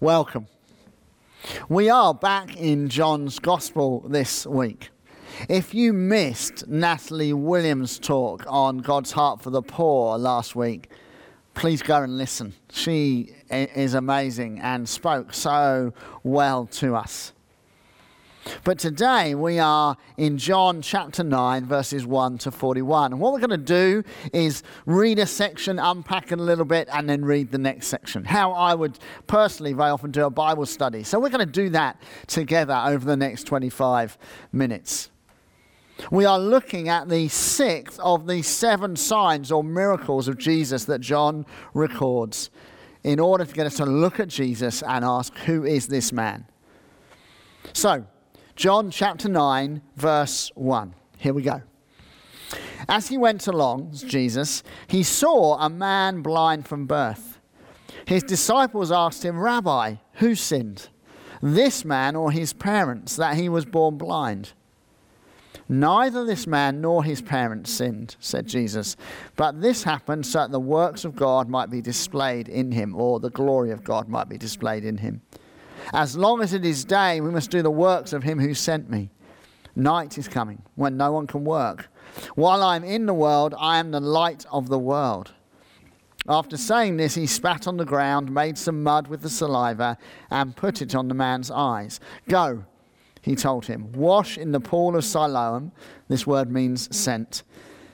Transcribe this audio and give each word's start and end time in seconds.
welcome. 0.00 0.46
We 1.68 1.88
are 1.88 2.12
back 2.12 2.56
in 2.56 2.88
John's 2.88 3.38
Gospel 3.38 4.00
this 4.00 4.46
week. 4.46 4.90
If 5.48 5.74
you 5.74 5.92
missed 5.92 6.66
Natalie 6.68 7.32
Williams' 7.32 7.98
talk 7.98 8.44
on 8.46 8.78
God's 8.78 9.12
heart 9.12 9.40
for 9.40 9.50
the 9.50 9.62
poor 9.62 10.18
last 10.18 10.54
week, 10.54 10.90
please 11.54 11.82
go 11.82 12.02
and 12.02 12.18
listen. 12.18 12.54
She 12.70 13.32
is 13.50 13.94
amazing 13.94 14.58
and 14.60 14.86
spoke 14.88 15.32
so 15.32 15.94
well 16.22 16.66
to 16.66 16.94
us. 16.94 17.32
But 18.64 18.78
today 18.78 19.34
we 19.34 19.58
are 19.58 19.96
in 20.16 20.38
John 20.38 20.82
chapter 20.82 21.22
9, 21.22 21.64
verses 21.66 22.06
1 22.06 22.38
to 22.38 22.50
41. 22.50 23.12
And 23.12 23.20
what 23.20 23.32
we're 23.32 23.46
going 23.46 23.50
to 23.50 23.56
do 23.56 24.02
is 24.32 24.62
read 24.84 25.18
a 25.18 25.26
section, 25.26 25.78
unpack 25.78 26.32
it 26.32 26.38
a 26.38 26.42
little 26.42 26.64
bit, 26.64 26.88
and 26.92 27.08
then 27.08 27.24
read 27.24 27.50
the 27.50 27.58
next 27.58 27.88
section. 27.88 28.24
How 28.24 28.52
I 28.52 28.74
would 28.74 28.98
personally 29.26 29.72
very 29.72 29.90
often 29.90 30.10
do 30.10 30.24
a 30.24 30.30
Bible 30.30 30.66
study. 30.66 31.02
So 31.02 31.18
we're 31.20 31.30
going 31.30 31.46
to 31.46 31.52
do 31.52 31.70
that 31.70 32.00
together 32.26 32.80
over 32.86 33.04
the 33.04 33.16
next 33.16 33.44
25 33.44 34.18
minutes. 34.52 35.10
We 36.10 36.24
are 36.24 36.38
looking 36.38 36.88
at 36.88 37.08
the 37.08 37.28
sixth 37.28 37.98
of 38.00 38.26
the 38.26 38.42
seven 38.42 38.96
signs 38.96 39.50
or 39.50 39.64
miracles 39.64 40.28
of 40.28 40.36
Jesus 40.36 40.84
that 40.84 41.00
John 41.00 41.46
records 41.72 42.50
in 43.02 43.18
order 43.18 43.44
to 43.44 43.54
get 43.54 43.66
us 43.66 43.76
to 43.76 43.86
look 43.86 44.20
at 44.20 44.28
Jesus 44.28 44.82
and 44.82 45.04
ask, 45.04 45.34
Who 45.46 45.64
is 45.64 45.86
this 45.86 46.12
man? 46.12 46.46
So, 47.72 48.06
John 48.56 48.90
chapter 48.90 49.28
9, 49.28 49.82
verse 49.96 50.50
1. 50.54 50.94
Here 51.18 51.34
we 51.34 51.42
go. 51.42 51.60
As 52.88 53.08
he 53.08 53.18
went 53.18 53.46
along, 53.46 53.92
Jesus, 53.92 54.62
he 54.86 55.02
saw 55.02 55.58
a 55.58 55.68
man 55.68 56.22
blind 56.22 56.66
from 56.66 56.86
birth. 56.86 57.38
His 58.06 58.22
disciples 58.22 58.90
asked 58.90 59.22
him, 59.22 59.38
Rabbi, 59.38 59.96
who 60.14 60.34
sinned, 60.34 60.88
this 61.42 61.84
man 61.84 62.16
or 62.16 62.32
his 62.32 62.54
parents, 62.54 63.14
that 63.16 63.36
he 63.36 63.50
was 63.50 63.66
born 63.66 63.98
blind? 63.98 64.54
Neither 65.68 66.24
this 66.24 66.46
man 66.46 66.80
nor 66.80 67.04
his 67.04 67.20
parents 67.20 67.70
sinned, 67.70 68.16
said 68.20 68.46
Jesus, 68.46 68.96
but 69.36 69.60
this 69.60 69.82
happened 69.82 70.24
so 70.24 70.38
that 70.38 70.50
the 70.50 70.60
works 70.60 71.04
of 71.04 71.14
God 71.14 71.50
might 71.50 71.68
be 71.68 71.82
displayed 71.82 72.48
in 72.48 72.72
him, 72.72 72.94
or 72.94 73.20
the 73.20 73.28
glory 73.28 73.70
of 73.70 73.84
God 73.84 74.08
might 74.08 74.30
be 74.30 74.38
displayed 74.38 74.86
in 74.86 74.96
him. 74.96 75.20
As 75.92 76.16
long 76.16 76.42
as 76.42 76.52
it 76.52 76.64
is 76.64 76.84
day, 76.84 77.20
we 77.20 77.30
must 77.30 77.50
do 77.50 77.62
the 77.62 77.70
works 77.70 78.12
of 78.12 78.22
him 78.22 78.38
who 78.38 78.54
sent 78.54 78.90
me. 78.90 79.10
Night 79.74 80.18
is 80.18 80.28
coming 80.28 80.62
when 80.74 80.96
no 80.96 81.12
one 81.12 81.26
can 81.26 81.44
work. 81.44 81.88
While 82.34 82.62
I 82.62 82.76
am 82.76 82.84
in 82.84 83.06
the 83.06 83.14
world, 83.14 83.54
I 83.58 83.78
am 83.78 83.90
the 83.90 84.00
light 84.00 84.46
of 84.50 84.68
the 84.68 84.78
world. 84.78 85.32
After 86.28 86.56
saying 86.56 86.96
this, 86.96 87.14
he 87.14 87.26
spat 87.26 87.68
on 87.68 87.76
the 87.76 87.84
ground, 87.84 88.32
made 88.32 88.58
some 88.58 88.82
mud 88.82 89.06
with 89.06 89.22
the 89.22 89.30
saliva, 89.30 89.96
and 90.30 90.56
put 90.56 90.82
it 90.82 90.94
on 90.94 91.08
the 91.08 91.14
man's 91.14 91.50
eyes. 91.50 92.00
Go, 92.28 92.64
he 93.22 93.36
told 93.36 93.66
him, 93.66 93.92
wash 93.92 94.38
in 94.38 94.52
the 94.52 94.60
pool 94.60 94.96
of 94.96 95.04
Siloam. 95.04 95.72
This 96.08 96.26
word 96.26 96.50
means 96.50 96.96
sent. 96.96 97.42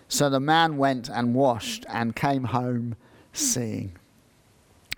So 0.08 0.28
the 0.28 0.40
man 0.40 0.76
went 0.76 1.08
and 1.08 1.34
washed 1.34 1.86
and 1.88 2.14
came 2.14 2.44
home 2.44 2.96
seeing. 3.32 3.96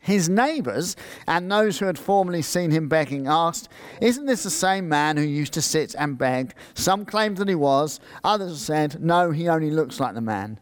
His 0.04 0.28
neighbours 0.28 0.96
and 1.26 1.50
those 1.50 1.78
who 1.78 1.86
had 1.86 1.98
formerly 1.98 2.42
seen 2.42 2.70
him 2.70 2.88
begging 2.88 3.26
asked, 3.26 3.70
Isn't 4.02 4.26
this 4.26 4.42
the 4.42 4.50
same 4.50 4.86
man 4.86 5.16
who 5.16 5.22
used 5.22 5.54
to 5.54 5.62
sit 5.62 5.94
and 5.98 6.18
beg? 6.18 6.52
Some 6.74 7.06
claimed 7.06 7.38
that 7.38 7.48
he 7.48 7.54
was, 7.54 8.00
others 8.22 8.60
said, 8.60 9.02
No, 9.02 9.30
he 9.30 9.48
only 9.48 9.70
looks 9.70 9.98
like 9.98 10.12
the 10.12 10.20
man. 10.20 10.60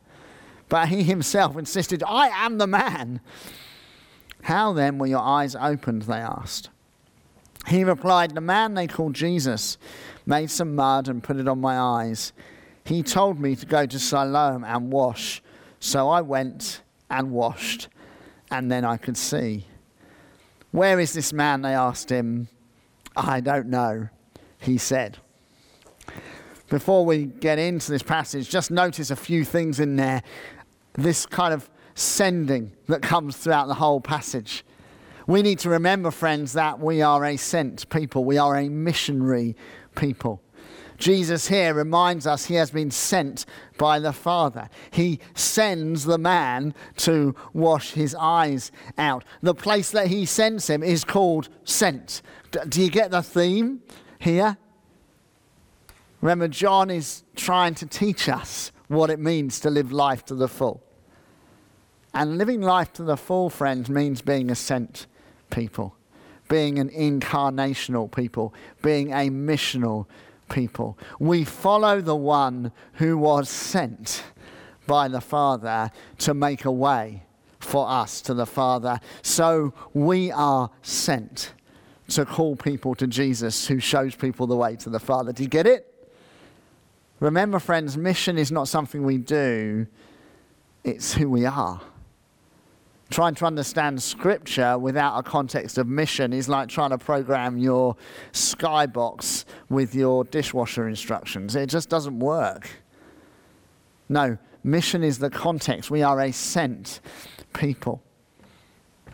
But 0.68 0.90
he 0.90 1.02
himself 1.02 1.56
insisted, 1.56 2.04
I 2.06 2.28
am 2.28 2.58
the 2.58 2.68
man. 2.68 3.20
How 4.42 4.72
then 4.72 4.98
were 4.98 5.08
your 5.08 5.18
eyes 5.18 5.56
opened? 5.56 6.02
They 6.02 6.18
asked. 6.18 6.70
He 7.66 7.82
replied, 7.82 8.36
The 8.36 8.40
man 8.40 8.74
they 8.74 8.86
called 8.86 9.14
Jesus 9.14 9.76
made 10.24 10.52
some 10.52 10.76
mud 10.76 11.08
and 11.08 11.20
put 11.20 11.36
it 11.36 11.48
on 11.48 11.60
my 11.60 11.76
eyes. 11.76 12.32
He 12.84 13.02
told 13.02 13.40
me 13.40 13.56
to 13.56 13.66
go 13.66 13.86
to 13.86 13.98
Siloam 13.98 14.62
and 14.62 14.92
wash. 14.92 15.42
So 15.80 16.08
I 16.08 16.20
went 16.20 16.82
and 17.10 17.32
washed 17.32 17.88
and 18.52 18.70
then 18.70 18.84
I 18.84 18.98
could 18.98 19.16
see. 19.16 19.64
Where 20.72 21.00
is 21.00 21.14
this 21.14 21.32
man? 21.32 21.62
They 21.62 21.74
asked 21.74 22.10
him. 22.10 22.48
I 23.16 23.40
don't 23.40 23.68
know, 23.68 24.08
he 24.58 24.78
said. 24.78 25.18
Before 26.68 27.04
we 27.04 27.24
get 27.24 27.58
into 27.58 27.90
this 27.90 28.02
passage, 28.02 28.48
just 28.48 28.70
notice 28.70 29.10
a 29.10 29.16
few 29.16 29.44
things 29.44 29.80
in 29.80 29.96
there. 29.96 30.22
This 30.92 31.24
kind 31.26 31.52
of 31.54 31.68
sending 31.94 32.72
that 32.88 33.02
comes 33.02 33.36
throughout 33.36 33.68
the 33.68 33.74
whole 33.74 34.00
passage. 34.00 34.64
We 35.26 35.40
need 35.40 35.58
to 35.60 35.70
remember, 35.70 36.10
friends, 36.10 36.52
that 36.52 36.78
we 36.78 37.00
are 37.00 37.24
a 37.24 37.36
sent 37.38 37.88
people, 37.88 38.24
we 38.24 38.36
are 38.36 38.56
a 38.56 38.68
missionary 38.68 39.56
people. 39.94 40.42
Jesus 41.02 41.48
here 41.48 41.74
reminds 41.74 42.28
us 42.28 42.44
he 42.44 42.54
has 42.54 42.70
been 42.70 42.92
sent 42.92 43.44
by 43.76 43.98
the 43.98 44.12
Father. 44.12 44.70
He 44.92 45.18
sends 45.34 46.04
the 46.04 46.16
man 46.16 46.74
to 46.98 47.34
wash 47.52 47.90
his 47.90 48.14
eyes 48.14 48.70
out. 48.96 49.24
The 49.42 49.52
place 49.52 49.90
that 49.90 50.06
he 50.06 50.24
sends 50.26 50.70
him 50.70 50.80
is 50.84 51.02
called 51.02 51.48
sent. 51.64 52.22
Do 52.68 52.80
you 52.80 52.88
get 52.88 53.10
the 53.10 53.20
theme 53.20 53.82
here? 54.20 54.56
Remember, 56.20 56.46
John 56.46 56.88
is 56.88 57.24
trying 57.34 57.74
to 57.76 57.86
teach 57.86 58.28
us 58.28 58.70
what 58.86 59.10
it 59.10 59.18
means 59.18 59.58
to 59.58 59.70
live 59.70 59.90
life 59.90 60.24
to 60.26 60.36
the 60.36 60.46
full. 60.46 60.84
And 62.14 62.38
living 62.38 62.60
life 62.60 62.92
to 62.92 63.02
the 63.02 63.16
full, 63.16 63.50
friends, 63.50 63.90
means 63.90 64.22
being 64.22 64.52
a 64.52 64.54
sent 64.54 65.08
people, 65.50 65.96
being 66.48 66.78
an 66.78 66.90
incarnational 66.90 68.08
people, 68.08 68.54
being 68.82 69.10
a 69.10 69.30
missional 69.30 70.06
people. 70.52 70.96
We 71.18 71.44
follow 71.44 72.00
the 72.00 72.14
one 72.14 72.70
who 72.94 73.18
was 73.18 73.48
sent 73.48 74.22
by 74.86 75.08
the 75.08 75.20
Father 75.20 75.90
to 76.18 76.34
make 76.34 76.64
a 76.64 76.70
way 76.70 77.24
for 77.58 77.88
us 77.88 78.20
to 78.22 78.34
the 78.34 78.46
Father. 78.46 79.00
So 79.22 79.72
we 79.94 80.30
are 80.30 80.70
sent 80.82 81.54
to 82.08 82.24
call 82.24 82.54
people 82.54 82.94
to 82.96 83.06
Jesus 83.06 83.66
who 83.66 83.80
shows 83.80 84.14
people 84.14 84.46
the 84.46 84.56
way 84.56 84.76
to 84.76 84.90
the 84.90 85.00
Father. 85.00 85.32
Do 85.32 85.42
you 85.42 85.48
get 85.48 85.66
it? 85.66 85.88
Remember, 87.18 87.58
friends, 87.58 87.96
mission 87.96 88.36
is 88.36 88.52
not 88.52 88.68
something 88.68 89.04
we 89.04 89.16
do, 89.18 89.86
it's 90.84 91.14
who 91.14 91.28
we 91.28 91.46
are 91.46 91.80
trying 93.12 93.34
to 93.34 93.44
understand 93.44 94.02
scripture 94.02 94.78
without 94.78 95.18
a 95.18 95.22
context 95.22 95.76
of 95.76 95.86
mission 95.86 96.32
is 96.32 96.48
like 96.48 96.68
trying 96.68 96.90
to 96.90 96.98
program 96.98 97.58
your 97.58 97.94
skybox 98.32 99.44
with 99.68 99.94
your 99.94 100.24
dishwasher 100.24 100.88
instructions. 100.88 101.54
It 101.54 101.66
just 101.66 101.90
doesn't 101.90 102.18
work. 102.18 102.70
No, 104.08 104.38
mission 104.64 105.04
is 105.04 105.18
the 105.18 105.28
context. 105.28 105.90
We 105.90 106.02
are 106.02 106.20
a 106.20 106.32
sent 106.32 107.00
people. 107.52 108.02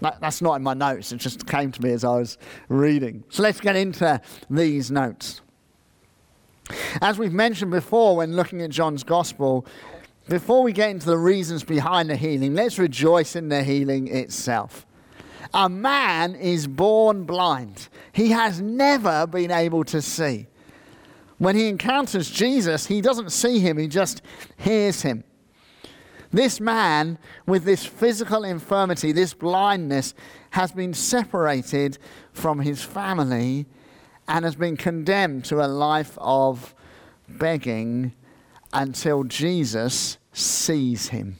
that's 0.00 0.40
not 0.40 0.54
in 0.54 0.62
my 0.62 0.74
notes, 0.74 1.10
it 1.10 1.16
just 1.16 1.46
came 1.48 1.72
to 1.72 1.82
me 1.82 1.90
as 1.90 2.04
I 2.04 2.16
was 2.16 2.38
reading. 2.68 3.24
So 3.30 3.42
let's 3.42 3.60
get 3.60 3.74
into 3.74 4.20
these 4.48 4.92
notes. 4.92 5.40
As 7.00 7.18
we've 7.18 7.32
mentioned 7.32 7.72
before 7.72 8.16
when 8.16 8.36
looking 8.36 8.62
at 8.62 8.70
John's 8.70 9.02
gospel, 9.02 9.66
before 10.28 10.62
we 10.62 10.72
get 10.72 10.90
into 10.90 11.06
the 11.06 11.18
reasons 11.18 11.64
behind 11.64 12.10
the 12.10 12.16
healing, 12.16 12.54
let's 12.54 12.78
rejoice 12.78 13.34
in 13.34 13.48
the 13.48 13.62
healing 13.62 14.08
itself. 14.08 14.86
A 15.54 15.68
man 15.68 16.34
is 16.34 16.66
born 16.66 17.24
blind, 17.24 17.88
he 18.12 18.30
has 18.30 18.60
never 18.60 19.26
been 19.26 19.50
able 19.50 19.84
to 19.84 20.02
see. 20.02 20.46
When 21.38 21.54
he 21.54 21.68
encounters 21.68 22.30
Jesus, 22.30 22.86
he 22.86 23.00
doesn't 23.00 23.30
see 23.30 23.60
him, 23.60 23.78
he 23.78 23.86
just 23.86 24.22
hears 24.56 25.02
him. 25.02 25.24
This 26.30 26.60
man 26.60 27.18
with 27.46 27.64
this 27.64 27.86
physical 27.86 28.44
infirmity, 28.44 29.12
this 29.12 29.32
blindness, 29.32 30.14
has 30.50 30.72
been 30.72 30.92
separated 30.92 31.96
from 32.32 32.60
his 32.60 32.82
family 32.82 33.66
and 34.26 34.44
has 34.44 34.56
been 34.56 34.76
condemned 34.76 35.46
to 35.46 35.64
a 35.64 35.68
life 35.68 36.18
of 36.20 36.74
begging 37.28 38.12
until 38.72 39.24
Jesus 39.24 40.18
sees 40.38 41.08
him. 41.08 41.36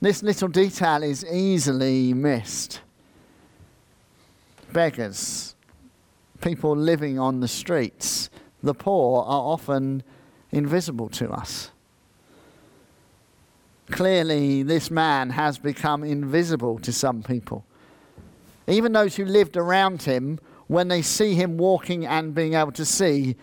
This 0.00 0.22
little 0.22 0.48
detail 0.48 1.02
is 1.02 1.24
easily 1.24 2.12
missed. 2.12 2.80
Beggars, 4.72 5.54
people 6.40 6.76
living 6.76 7.18
on 7.18 7.40
the 7.40 7.48
streets, 7.48 8.28
the 8.62 8.74
poor 8.74 9.22
are 9.22 9.52
often 9.52 10.02
invisible 10.52 11.08
to 11.10 11.30
us. 11.30 11.70
Clearly, 13.90 14.62
this 14.62 14.90
man 14.90 15.30
has 15.30 15.58
become 15.58 16.02
invisible 16.02 16.78
to 16.80 16.92
some 16.92 17.22
people. 17.22 17.64
Even 18.66 18.92
those 18.92 19.16
who 19.16 19.24
lived 19.24 19.56
around 19.56 20.02
him, 20.02 20.40
when 20.66 20.88
they 20.88 21.02
see 21.02 21.34
him 21.34 21.56
walking 21.56 22.04
and 22.04 22.34
being 22.34 22.54
able 22.54 22.72
to 22.72 22.84
see, 22.84 23.36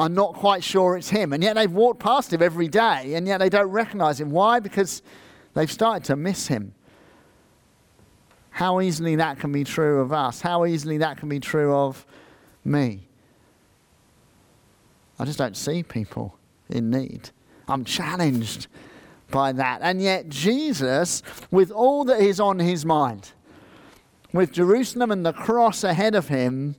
are 0.00 0.08
not 0.08 0.32
quite 0.32 0.64
sure 0.64 0.96
it's 0.96 1.10
him. 1.10 1.34
And 1.34 1.42
yet 1.42 1.54
they've 1.56 1.70
walked 1.70 2.00
past 2.00 2.32
him 2.32 2.42
every 2.42 2.68
day, 2.68 3.14
and 3.14 3.26
yet 3.26 3.38
they 3.38 3.50
don't 3.50 3.68
recognize 3.68 4.18
him. 4.18 4.30
Why? 4.30 4.58
Because 4.58 5.02
they've 5.52 5.70
started 5.70 6.04
to 6.04 6.16
miss 6.16 6.48
him. 6.48 6.74
how 8.50 8.80
easily 8.80 9.16
that 9.16 9.38
can 9.38 9.52
be 9.52 9.64
true 9.64 10.00
of 10.00 10.12
us, 10.12 10.40
how 10.40 10.66
easily 10.66 10.98
that 10.98 11.16
can 11.16 11.28
be 11.28 11.40
true 11.40 11.74
of 11.74 12.04
me. 12.64 13.08
I 15.18 15.24
just 15.24 15.38
don't 15.38 15.56
see 15.56 15.82
people 15.82 16.36
in 16.68 16.90
need. 16.90 17.30
I'm 17.68 17.84
challenged 17.84 18.66
by 19.30 19.52
that. 19.52 19.80
And 19.82 20.02
yet, 20.02 20.28
Jesus, 20.28 21.22
with 21.50 21.70
all 21.70 22.04
that 22.04 22.20
is 22.20 22.40
on 22.40 22.58
his 22.58 22.84
mind, 22.84 23.32
with 24.32 24.52
Jerusalem 24.52 25.10
and 25.10 25.24
the 25.24 25.32
cross 25.32 25.84
ahead 25.84 26.14
of 26.14 26.28
him, 26.28 26.76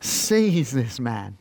sees 0.00 0.72
this 0.72 1.00
man 1.00 1.38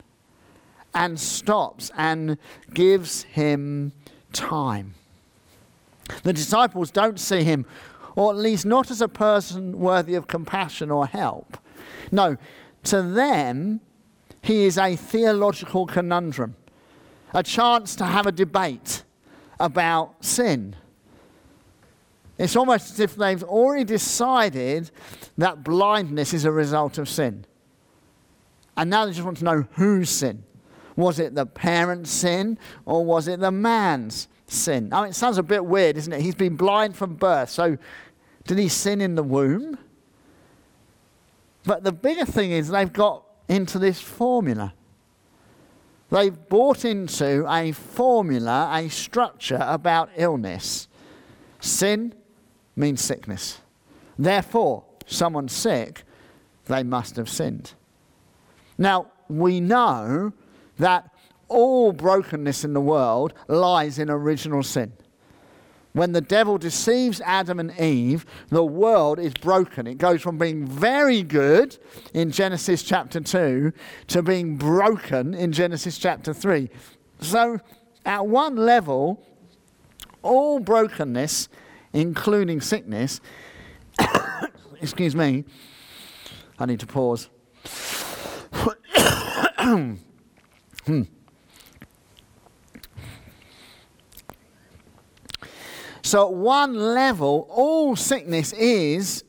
and 0.95 1.19
stops 1.19 1.91
and 1.95 2.37
gives 2.73 3.23
him 3.23 3.91
time. 4.33 4.95
The 6.23 6.33
disciples 6.33 6.89
don't 6.89 7.19
see 7.19 7.43
him, 7.43 7.65
or 8.15 8.31
at 8.31 8.37
least 8.37 8.65
not 8.65 8.89
as 8.89 9.01
a 9.01 9.07
person 9.07 9.77
worthy 9.77 10.15
of 10.15 10.27
compassion 10.27 10.89
or 10.89 11.05
help. 11.05 11.57
No, 12.11 12.37
to 12.85 13.01
them, 13.01 13.81
he 14.41 14.65
is 14.65 14.77
a 14.77 14.95
theological 14.95 15.85
conundrum, 15.85 16.55
a 17.33 17.43
chance 17.43 17.95
to 17.97 18.05
have 18.05 18.25
a 18.25 18.31
debate 18.31 19.03
about 19.59 20.23
sin. 20.23 20.75
It's 22.37 22.55
almost 22.55 22.91
as 22.91 22.99
if 22.99 23.15
they've 23.15 23.43
already 23.43 23.85
decided 23.85 24.91
that 25.37 25.63
blindness 25.63 26.33
is 26.33 26.45
a 26.45 26.51
result 26.51 26.97
of 26.97 27.09
sin. 27.09 27.45
And 28.77 28.89
now 28.89 29.05
they 29.05 29.11
just 29.11 29.23
want 29.25 29.37
to 29.37 29.45
know 29.45 29.67
whose 29.73 30.09
sin. 30.09 30.43
Was 30.95 31.19
it 31.19 31.35
the 31.35 31.45
parent's 31.45 32.09
sin 32.09 32.57
or 32.85 33.03
was 33.03 33.27
it 33.27 33.39
the 33.39 33.51
man's 33.51 34.27
sin? 34.47 34.93
I 34.93 35.01
mean, 35.01 35.09
it 35.09 35.15
sounds 35.15 35.37
a 35.37 35.43
bit 35.43 35.65
weird, 35.65 35.97
isn't 35.97 36.13
it? 36.13 36.21
He's 36.21 36.35
been 36.35 36.55
blind 36.55 36.95
from 36.95 37.15
birth. 37.15 37.49
So, 37.49 37.77
did 38.45 38.57
he 38.57 38.69
sin 38.69 39.01
in 39.01 39.15
the 39.15 39.23
womb? 39.23 39.77
But 41.65 41.83
the 41.83 41.91
bigger 41.91 42.25
thing 42.25 42.51
is 42.51 42.69
they've 42.69 42.91
got 42.91 43.23
into 43.49 43.79
this 43.79 43.99
formula. 43.99 44.73
They've 46.11 46.47
bought 46.49 46.85
into 46.85 47.45
a 47.51 47.71
formula, 47.71 48.69
a 48.71 48.89
structure 48.89 49.59
about 49.61 50.09
illness. 50.15 50.87
Sin 51.59 52.13
means 52.75 53.01
sickness. 53.01 53.59
Therefore, 54.17 54.83
someone's 55.07 55.53
sick, 55.53 56.03
they 56.65 56.83
must 56.83 57.15
have 57.15 57.29
sinned. 57.29 57.73
Now, 58.77 59.07
we 59.27 59.59
know 59.59 60.33
that 60.77 61.09
all 61.47 61.91
brokenness 61.91 62.63
in 62.63 62.73
the 62.73 62.81
world 62.81 63.33
lies 63.47 63.99
in 63.99 64.09
original 64.09 64.63
sin. 64.63 64.93
When 65.93 66.11
the 66.11 66.21
devil 66.21 66.57
deceives 66.57 67.21
Adam 67.21 67.57
and 67.57 67.71
Eve, 67.79 68.25
the 68.49 68.65
world 68.65 69.17
is 69.17 69.33
broken. 69.33 69.87
It 69.87 69.97
goes 69.97 70.21
from 70.21 70.37
being 70.37 70.67
very 70.67 71.23
good 71.23 71.77
in 72.13 72.31
Genesis 72.31 72.83
chapter 72.83 73.21
2 73.21 73.71
to 74.07 74.21
being 74.21 74.57
broken 74.57 75.33
in 75.33 75.53
Genesis 75.53 75.97
chapter 75.97 76.33
3. 76.33 76.69
So, 77.21 77.61
at 78.05 78.27
one 78.27 78.57
level, 78.57 79.25
all 80.21 80.59
brokenness, 80.59 81.47
including 81.93 82.59
sickness, 82.59 83.21
excuse 84.81 85.15
me, 85.15 85.45
I 86.59 86.65
need 86.65 86.81
to 86.81 86.87
pause. 86.87 87.29
hmm. 90.85 91.03
So, 96.01 96.27
at 96.27 96.33
one 96.33 96.75
level, 96.75 97.47
all 97.49 97.95
sickness 97.95 98.53
is 98.53 99.23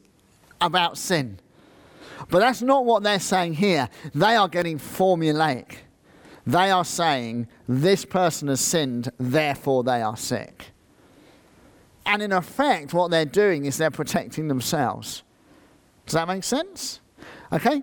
about 0.60 0.98
sin. 0.98 1.38
But 2.28 2.40
that's 2.40 2.60
not 2.60 2.84
what 2.84 3.02
they're 3.02 3.20
saying 3.20 3.54
here. 3.54 3.88
They 4.14 4.36
are 4.36 4.48
getting 4.48 4.78
formulaic. 4.78 5.76
They 6.46 6.70
are 6.70 6.84
saying, 6.84 7.48
this 7.66 8.04
person 8.04 8.48
has 8.48 8.60
sinned, 8.60 9.10
therefore 9.18 9.84
they 9.84 10.02
are 10.02 10.16
sick. 10.16 10.72
And 12.04 12.22
in 12.22 12.30
effect, 12.30 12.94
what 12.94 13.10
they're 13.10 13.24
doing 13.24 13.64
is 13.64 13.78
they're 13.78 13.90
protecting 13.90 14.46
themselves. 14.48 15.24
Does 16.04 16.14
that 16.14 16.28
make 16.28 16.44
sense? 16.44 17.00
Okay? 17.52 17.82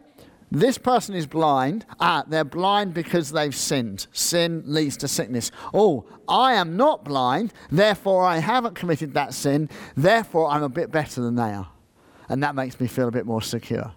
This 0.54 0.78
person 0.78 1.16
is 1.16 1.26
blind. 1.26 1.84
Ah, 2.00 2.24
they're 2.28 2.44
blind 2.44 2.94
because 2.94 3.32
they've 3.32 3.56
sinned. 3.56 4.06
Sin 4.14 4.62
leads 4.68 4.96
to 4.98 5.08
sickness. 5.08 5.50
Oh, 5.74 6.06
I 6.28 6.54
am 6.54 6.78
not 6.78 7.04
blind, 7.04 7.52
therefore 7.72 8.24
I 8.24 8.38
haven't 8.38 8.76
committed 8.76 9.16
that 9.16 9.34
sin, 9.34 9.68
therefore 9.98 10.52
I'm 10.52 10.62
a 10.62 10.70
bit 10.70 10.92
better 10.92 11.22
than 11.22 11.34
they 11.34 11.54
are. 11.54 11.70
And 12.30 12.44
that 12.44 12.54
makes 12.54 12.80
me 12.80 12.86
feel 12.86 13.08
a 13.08 13.12
bit 13.12 13.26
more 13.26 13.42
secure. 13.42 13.94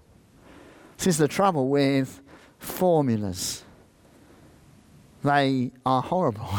This 0.97 1.09
is 1.09 1.19
the 1.19 1.29
trouble 1.29 1.69
with 1.69 2.23
formulas, 2.59 3.63
they 5.23 5.73
are 5.85 6.01
horrible. 6.01 6.49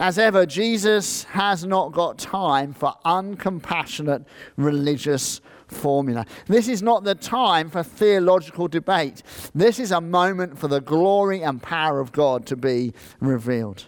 As 0.00 0.18
ever, 0.18 0.46
Jesus 0.46 1.24
has 1.24 1.66
not 1.66 1.92
got 1.92 2.16
time 2.16 2.72
for 2.72 2.94
uncompassionate 3.04 4.24
religious 4.56 5.42
formula. 5.70 6.26
This 6.46 6.68
is 6.68 6.82
not 6.82 7.04
the 7.04 7.14
time 7.14 7.70
for 7.70 7.82
theological 7.82 8.68
debate. 8.68 9.22
This 9.54 9.78
is 9.78 9.92
a 9.92 10.00
moment 10.00 10.58
for 10.58 10.68
the 10.68 10.80
glory 10.80 11.42
and 11.42 11.62
power 11.62 12.00
of 12.00 12.12
God 12.12 12.46
to 12.46 12.56
be 12.56 12.92
revealed. 13.20 13.84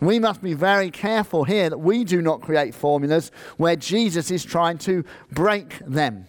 We 0.00 0.18
must 0.18 0.40
be 0.40 0.54
very 0.54 0.90
careful 0.90 1.44
here 1.44 1.68
that 1.68 1.78
we 1.78 2.04
do 2.04 2.22
not 2.22 2.40
create 2.40 2.74
formulas 2.74 3.30
where 3.58 3.76
Jesus 3.76 4.30
is 4.30 4.44
trying 4.44 4.78
to 4.78 5.04
break 5.30 5.78
them. 5.80 6.26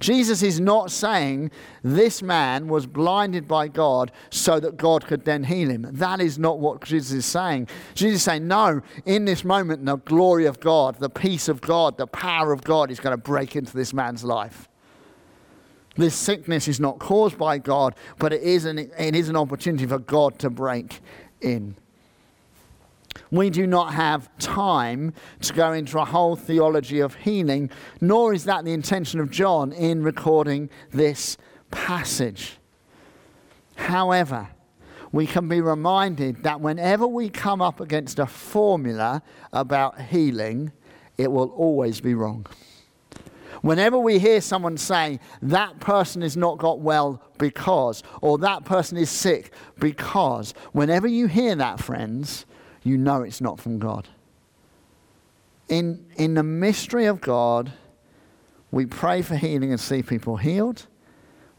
Jesus 0.00 0.42
is 0.42 0.60
not 0.60 0.90
saying 0.90 1.50
this 1.82 2.22
man 2.22 2.68
was 2.68 2.86
blinded 2.86 3.48
by 3.48 3.68
God 3.68 4.12
so 4.30 4.60
that 4.60 4.76
God 4.76 5.06
could 5.06 5.24
then 5.24 5.44
heal 5.44 5.70
him. 5.70 5.86
That 5.90 6.20
is 6.20 6.38
not 6.38 6.58
what 6.58 6.84
Jesus 6.84 7.12
is 7.12 7.26
saying. 7.26 7.68
Jesus 7.94 8.20
is 8.20 8.22
saying, 8.22 8.46
no, 8.46 8.80
in 9.04 9.24
this 9.24 9.44
moment, 9.44 9.84
the 9.84 9.96
glory 9.96 10.46
of 10.46 10.60
God, 10.60 10.98
the 11.00 11.10
peace 11.10 11.48
of 11.48 11.60
God, 11.60 11.98
the 11.98 12.06
power 12.06 12.52
of 12.52 12.62
God 12.62 12.90
is 12.90 13.00
going 13.00 13.12
to 13.12 13.22
break 13.22 13.56
into 13.56 13.76
this 13.76 13.92
man's 13.92 14.22
life. 14.22 14.68
This 15.96 16.14
sickness 16.14 16.68
is 16.68 16.78
not 16.78 17.00
caused 17.00 17.36
by 17.36 17.58
God, 17.58 17.96
but 18.18 18.32
it 18.32 18.42
is 18.42 18.64
an, 18.66 18.78
it 18.78 19.16
is 19.16 19.28
an 19.28 19.36
opportunity 19.36 19.84
for 19.84 19.98
God 19.98 20.38
to 20.38 20.48
break 20.48 21.00
in 21.40 21.74
we 23.30 23.50
do 23.50 23.66
not 23.66 23.94
have 23.94 24.28
time 24.38 25.12
to 25.40 25.52
go 25.52 25.72
into 25.72 25.98
a 25.98 26.04
whole 26.04 26.36
theology 26.36 27.00
of 27.00 27.14
healing, 27.14 27.70
nor 28.00 28.32
is 28.32 28.44
that 28.44 28.64
the 28.64 28.72
intention 28.72 29.20
of 29.20 29.30
John 29.30 29.72
in 29.72 30.02
recording 30.02 30.70
this 30.90 31.36
passage. 31.70 32.58
However, 33.76 34.48
we 35.12 35.26
can 35.26 35.48
be 35.48 35.60
reminded 35.60 36.42
that 36.42 36.60
whenever 36.60 37.06
we 37.06 37.30
come 37.30 37.62
up 37.62 37.80
against 37.80 38.18
a 38.18 38.26
formula 38.26 39.22
about 39.52 40.00
healing, 40.00 40.72
it 41.16 41.30
will 41.30 41.48
always 41.50 42.00
be 42.00 42.14
wrong. 42.14 42.46
Whenever 43.62 43.98
we 43.98 44.18
hear 44.18 44.40
someone 44.40 44.76
say, 44.76 45.18
that 45.42 45.80
person 45.80 46.22
is 46.22 46.36
not 46.36 46.58
got 46.58 46.78
well 46.78 47.22
because, 47.38 48.02
or 48.22 48.38
that 48.38 48.64
person 48.64 48.96
is 48.96 49.10
sick 49.10 49.52
because, 49.78 50.54
whenever 50.72 51.08
you 51.08 51.26
hear 51.26 51.56
that, 51.56 51.80
friends, 51.80 52.46
you 52.88 52.96
know 52.96 53.22
it's 53.22 53.40
not 53.40 53.60
from 53.60 53.78
God. 53.78 54.08
In, 55.68 56.06
in 56.16 56.34
the 56.34 56.42
mystery 56.42 57.04
of 57.06 57.20
God, 57.20 57.72
we 58.70 58.86
pray 58.86 59.22
for 59.22 59.36
healing 59.36 59.70
and 59.70 59.80
see 59.80 60.02
people 60.02 60.36
healed. 60.36 60.86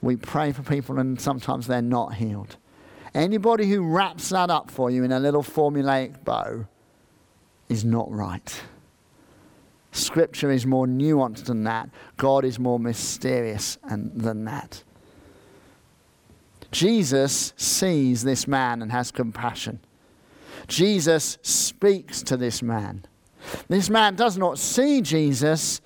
We 0.02 0.16
pray 0.16 0.52
for 0.52 0.64
people 0.64 1.00
and 1.00 1.20
sometimes 1.20 1.68
they're 1.68 1.82
not 1.82 2.16
healed. 2.16 2.58
Anybody 3.14 3.70
who 3.70 3.84
wraps 3.84 4.30
that 4.30 4.50
up 4.50 4.72
for 4.72 4.90
you 4.90 5.04
in 5.04 5.12
a 5.12 5.20
little 5.20 5.44
formulaic 5.44 6.24
bow 6.24 6.66
is 7.68 7.84
not 7.84 8.12
right. 8.12 8.62
Scripture 9.92 10.52
is 10.52 10.66
more 10.66 10.86
nuanced 10.86 11.46
than 11.46 11.64
that. 11.64 11.90
God 12.18 12.46
is 12.46 12.60
more 12.60 12.80
mysterious 12.80 13.78
and, 13.84 14.12
than 14.22 14.46
that. 14.46 14.84
Jesus 16.72 17.54
sees 17.58 18.24
this 18.24 18.48
man 18.48 18.82
and 18.84 18.92
has 18.92 19.12
compassion. 19.12 19.80
Jesus 20.70 21.38
speaks 21.42 22.22
to 22.24 22.38
this 22.38 22.62
man. 22.62 23.04
This 23.68 23.90
man 23.90 24.16
does 24.16 24.38
not 24.38 24.60
see 24.60 25.02
Jesus, 25.02 25.82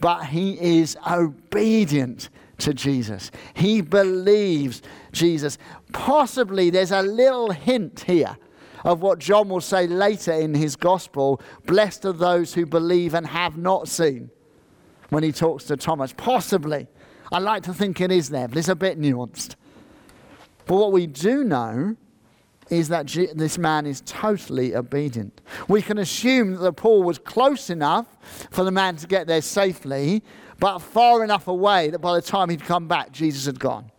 but 0.00 0.24
he 0.24 0.80
is 0.80 0.96
obedient 1.08 2.28
to 2.58 2.74
Jesus. 2.74 3.30
He 3.54 3.80
believes 3.80 4.82
Jesus. 5.12 5.56
Possibly 5.92 6.70
there's 6.70 6.90
a 6.90 7.02
little 7.02 7.50
hint 7.50 8.00
here 8.00 8.36
of 8.84 9.00
what 9.00 9.18
John 9.18 9.48
will 9.48 9.60
say 9.60 9.86
later 9.86 10.32
in 10.32 10.52
his 10.52 10.76
gospel 10.76 11.40
Blessed 11.66 12.04
are 12.04 12.12
those 12.12 12.52
who 12.52 12.66
believe 12.66 13.14
and 13.14 13.26
have 13.26 13.56
not 13.56 13.88
seen 13.88 14.30
when 15.10 15.22
he 15.22 15.32
talks 15.32 15.64
to 15.64 15.76
Thomas. 15.76 16.12
Possibly. 16.12 16.88
I 17.32 17.38
like 17.38 17.62
to 17.64 17.72
think 17.72 18.00
it 18.00 18.12
is 18.12 18.28
there, 18.30 18.48
but 18.48 18.58
it's 18.58 18.68
a 18.68 18.74
bit 18.74 19.00
nuanced. 19.00 19.54
But 20.66 20.76
what 20.76 20.92
we 20.92 21.06
do 21.06 21.44
know 21.44 21.96
is 22.70 22.88
that 22.88 23.06
this 23.34 23.58
man 23.58 23.86
is 23.86 24.02
totally 24.06 24.74
obedient. 24.74 25.40
We 25.68 25.82
can 25.82 25.98
assume 25.98 26.52
that 26.52 26.60
the 26.60 26.72
pool 26.72 27.02
was 27.02 27.18
close 27.18 27.70
enough 27.70 28.06
for 28.50 28.64
the 28.64 28.70
man 28.70 28.96
to 28.96 29.06
get 29.06 29.26
there 29.26 29.42
safely, 29.42 30.22
but 30.58 30.78
far 30.78 31.22
enough 31.24 31.48
away 31.48 31.90
that 31.90 31.98
by 31.98 32.14
the 32.14 32.22
time 32.22 32.48
he'd 32.48 32.62
come 32.62 32.88
back, 32.88 33.12
Jesus 33.12 33.46
had 33.46 33.60
gone. 33.60 33.90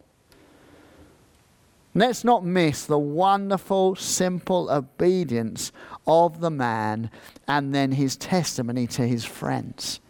Let's 1.98 2.26
not 2.26 2.44
miss 2.44 2.86
the 2.86 3.00
wonderful, 3.00 3.96
simple 3.96 4.70
obedience 4.70 5.72
of 6.06 6.42
the 6.42 6.50
man 6.50 7.10
and 7.48 7.74
then 7.74 7.94
his 7.94 8.18
testimony 8.18 8.86
to 8.88 9.08
his 9.08 9.24
friends. 9.24 10.02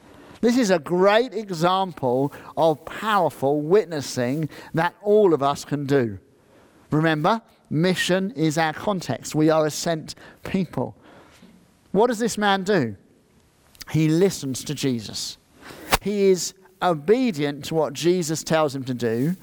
This 0.41 0.57
is 0.57 0.71
a 0.71 0.79
great 0.79 1.33
example 1.33 2.33
of 2.57 2.83
powerful 2.85 3.62
witnessing 3.62 4.50
that 4.74 4.95
all 5.03 5.33
of 5.33 5.43
us 5.43 5.63
can 5.63 5.85
do. 5.85 6.17
Remember, 6.89 7.41
mission 7.69 8.31
is 8.31 8.57
our 8.57 8.74
context. 8.74 9.36
We 9.36 9.50
are 9.50 9.65
a 9.65 9.72
sent 9.72 10.15
people. 10.43 10.95
What 11.91 12.07
does 12.07 12.19
this 12.19 12.38
man 12.38 12.63
do? 12.63 12.95
He 13.91 14.07
listens 14.07 14.63
to 14.65 14.74
Jesus. 14.74 15.38
He 16.01 16.25
is 16.25 16.53
obedient 16.81 17.65
to 17.65 17.75
what 17.75 17.93
Jesus 17.93 18.43
tells 18.43 18.75
him 18.75 18.84
to 18.84 18.93
do, 18.93 19.36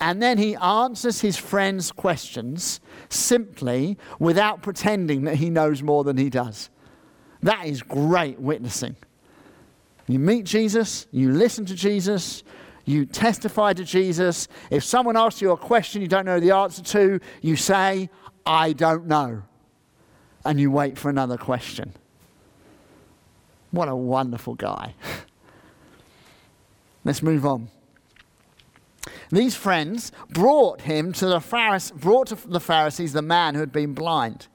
and 0.00 0.22
then 0.22 0.38
he 0.38 0.56
answers 0.56 1.20
his 1.20 1.36
friend's 1.36 1.92
questions 1.92 2.80
simply 3.08 3.96
without 4.18 4.62
pretending 4.62 5.24
that 5.24 5.36
he 5.36 5.50
knows 5.50 5.82
more 5.82 6.04
than 6.04 6.16
he 6.16 6.28
does. 6.28 6.68
That 7.42 7.66
is 7.66 7.82
great 7.82 8.40
witnessing. 8.40 8.96
You 10.06 10.18
meet 10.18 10.44
Jesus, 10.44 11.06
you 11.12 11.30
listen 11.30 11.64
to 11.66 11.74
Jesus, 11.74 12.42
you 12.84 13.06
testify 13.06 13.72
to 13.72 13.84
Jesus. 13.84 14.48
If 14.70 14.84
someone 14.84 15.16
asks 15.16 15.40
you 15.40 15.50
a 15.52 15.56
question 15.56 16.02
you 16.02 16.08
don't 16.08 16.26
know 16.26 16.40
the 16.40 16.50
answer 16.50 16.82
to, 16.82 17.20
you 17.40 17.56
say, 17.56 18.10
I 18.44 18.72
don't 18.72 19.06
know. 19.06 19.42
And 20.44 20.60
you 20.60 20.70
wait 20.70 20.98
for 20.98 21.08
another 21.08 21.38
question. 21.38 21.94
What 23.70 23.88
a 23.88 23.96
wonderful 23.96 24.54
guy. 24.54 24.94
Let's 27.04 27.22
move 27.22 27.46
on. 27.46 27.68
These 29.30 29.56
friends 29.56 30.12
brought 30.30 30.82
him 30.82 31.12
to 31.14 31.26
the 31.26 31.40
Pharisees, 31.40 31.92
brought 31.92 32.28
to 32.28 32.36
the 32.36 32.60
Pharisees 32.60 33.12
the 33.12 33.22
man 33.22 33.54
who 33.54 33.60
had 33.60 33.72
been 33.72 33.94
blind. 33.94 34.46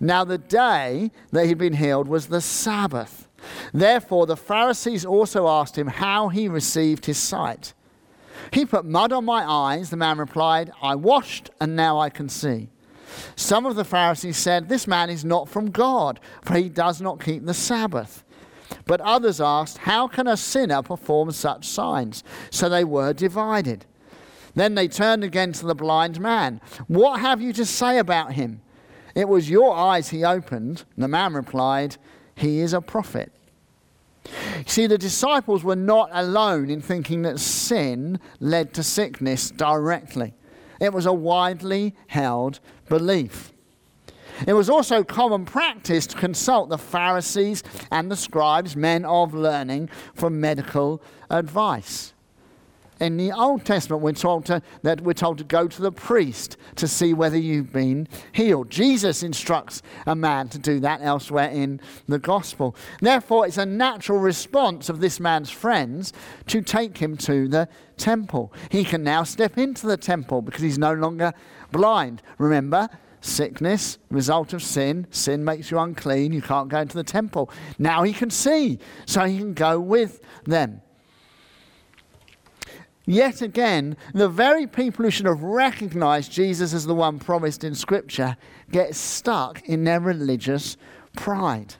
Now 0.00 0.24
the 0.24 0.38
day 0.38 1.10
that 1.30 1.46
he'd 1.46 1.58
been 1.58 1.74
healed 1.74 2.08
was 2.08 2.26
the 2.26 2.40
Sabbath. 2.40 3.27
Therefore, 3.72 4.26
the 4.26 4.36
Pharisees 4.36 5.04
also 5.04 5.48
asked 5.48 5.76
him 5.76 5.86
how 5.86 6.28
he 6.28 6.48
received 6.48 7.06
his 7.06 7.18
sight. 7.18 7.74
He 8.52 8.64
put 8.64 8.84
mud 8.84 9.12
on 9.12 9.24
my 9.24 9.44
eyes, 9.44 9.90
the 9.90 9.96
man 9.96 10.18
replied. 10.18 10.72
I 10.82 10.94
washed, 10.94 11.50
and 11.60 11.76
now 11.76 11.98
I 11.98 12.10
can 12.10 12.28
see. 12.28 12.68
Some 13.36 13.66
of 13.66 13.76
the 13.76 13.84
Pharisees 13.84 14.36
said, 14.36 14.68
This 14.68 14.86
man 14.86 15.10
is 15.10 15.24
not 15.24 15.48
from 15.48 15.70
God, 15.70 16.20
for 16.42 16.54
he 16.54 16.68
does 16.68 17.00
not 17.00 17.22
keep 17.22 17.44
the 17.44 17.54
Sabbath. 17.54 18.24
But 18.86 19.00
others 19.00 19.40
asked, 19.40 19.78
How 19.78 20.08
can 20.08 20.26
a 20.26 20.36
sinner 20.36 20.82
perform 20.82 21.30
such 21.32 21.66
signs? 21.66 22.22
So 22.50 22.68
they 22.68 22.84
were 22.84 23.12
divided. 23.12 23.86
Then 24.54 24.74
they 24.74 24.88
turned 24.88 25.24
again 25.24 25.52
to 25.52 25.66
the 25.66 25.74
blind 25.74 26.20
man. 26.20 26.60
What 26.86 27.20
have 27.20 27.40
you 27.40 27.52
to 27.54 27.64
say 27.64 27.98
about 27.98 28.32
him? 28.32 28.60
It 29.14 29.28
was 29.28 29.50
your 29.50 29.74
eyes 29.74 30.10
he 30.10 30.24
opened. 30.24 30.84
The 30.96 31.08
man 31.08 31.34
replied, 31.34 31.96
He 32.38 32.60
is 32.60 32.72
a 32.72 32.80
prophet. 32.80 33.32
See, 34.66 34.86
the 34.86 34.98
disciples 34.98 35.64
were 35.64 35.76
not 35.76 36.10
alone 36.12 36.70
in 36.70 36.80
thinking 36.80 37.22
that 37.22 37.40
sin 37.40 38.20
led 38.38 38.74
to 38.74 38.82
sickness 38.82 39.50
directly. 39.50 40.34
It 40.80 40.92
was 40.92 41.06
a 41.06 41.12
widely 41.12 41.96
held 42.06 42.60
belief. 42.88 43.52
It 44.46 44.52
was 44.52 44.70
also 44.70 45.02
common 45.02 45.44
practice 45.46 46.06
to 46.06 46.16
consult 46.16 46.68
the 46.68 46.78
Pharisees 46.78 47.64
and 47.90 48.08
the 48.08 48.16
scribes, 48.16 48.76
men 48.76 49.04
of 49.04 49.34
learning, 49.34 49.88
for 50.14 50.30
medical 50.30 51.02
advice. 51.28 52.12
In 53.00 53.16
the 53.16 53.32
Old 53.32 53.64
Testament, 53.64 54.02
we're 54.02 54.12
told 54.12 54.46
to, 54.46 54.60
that 54.82 55.00
we're 55.02 55.12
told 55.12 55.38
to 55.38 55.44
go 55.44 55.68
to 55.68 55.82
the 55.82 55.92
priest 55.92 56.56
to 56.76 56.88
see 56.88 57.14
whether 57.14 57.38
you've 57.38 57.72
been 57.72 58.08
healed. 58.32 58.70
Jesus 58.70 59.22
instructs 59.22 59.82
a 60.06 60.16
man 60.16 60.48
to 60.48 60.58
do 60.58 60.80
that 60.80 61.00
elsewhere 61.02 61.48
in 61.48 61.80
the 62.08 62.18
gospel. 62.18 62.74
Therefore, 63.00 63.46
it's 63.46 63.58
a 63.58 63.66
natural 63.66 64.18
response 64.18 64.88
of 64.88 65.00
this 65.00 65.20
man's 65.20 65.50
friends 65.50 66.12
to 66.48 66.60
take 66.60 66.98
him 66.98 67.16
to 67.18 67.46
the 67.46 67.68
temple. 67.96 68.52
He 68.70 68.84
can 68.84 69.04
now 69.04 69.22
step 69.22 69.58
into 69.58 69.86
the 69.86 69.96
temple 69.96 70.42
because 70.42 70.62
he's 70.62 70.78
no 70.78 70.92
longer 70.92 71.32
blind. 71.70 72.22
Remember, 72.38 72.88
sickness, 73.20 73.98
result 74.10 74.52
of 74.52 74.62
sin. 74.62 75.06
Sin 75.10 75.44
makes 75.44 75.70
you 75.70 75.78
unclean. 75.78 76.32
You 76.32 76.42
can't 76.42 76.68
go 76.68 76.80
into 76.80 76.96
the 76.96 77.04
temple. 77.04 77.50
Now 77.78 78.02
he 78.02 78.12
can 78.12 78.30
see, 78.30 78.78
so 79.06 79.24
he 79.24 79.38
can 79.38 79.54
go 79.54 79.78
with 79.78 80.20
them. 80.44 80.82
Yet 83.08 83.40
again, 83.40 83.96
the 84.12 84.28
very 84.28 84.66
people 84.66 85.02
who 85.02 85.10
should 85.10 85.24
have 85.24 85.42
recognized 85.42 86.30
Jesus 86.30 86.74
as 86.74 86.84
the 86.84 86.94
one 86.94 87.18
promised 87.18 87.64
in 87.64 87.74
Scripture 87.74 88.36
get 88.70 88.94
stuck 88.94 89.66
in 89.66 89.84
their 89.84 89.98
religious 89.98 90.76
pride. 91.16 91.76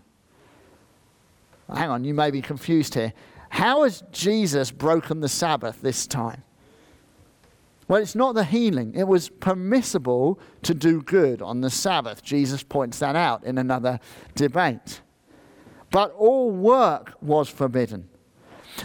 Hang 1.71 1.91
on, 1.91 2.05
you 2.05 2.15
may 2.15 2.31
be 2.31 2.41
confused 2.41 2.95
here. 2.95 3.13
How 3.51 3.83
has 3.83 4.03
Jesus 4.11 4.71
broken 4.71 5.21
the 5.21 5.29
Sabbath 5.29 5.83
this 5.83 6.07
time? 6.07 6.45
Well, 7.89 8.01
it's 8.01 8.15
not 8.15 8.35
the 8.35 8.45
healing. 8.45 8.95
It 8.95 9.07
was 9.07 9.29
permissible 9.29 10.41
to 10.63 10.73
do 10.73 11.03
good 11.03 11.43
on 11.43 11.61
the 11.61 11.69
Sabbath. 11.69 12.23
Jesus 12.23 12.63
points 12.63 13.01
that 13.01 13.17
out 13.17 13.45
in 13.45 13.59
another 13.59 14.01
debate. 14.35 15.03
But 15.91 16.11
all 16.13 16.51
work 16.51 17.13
was 17.21 17.51
forbidden. 17.51 18.09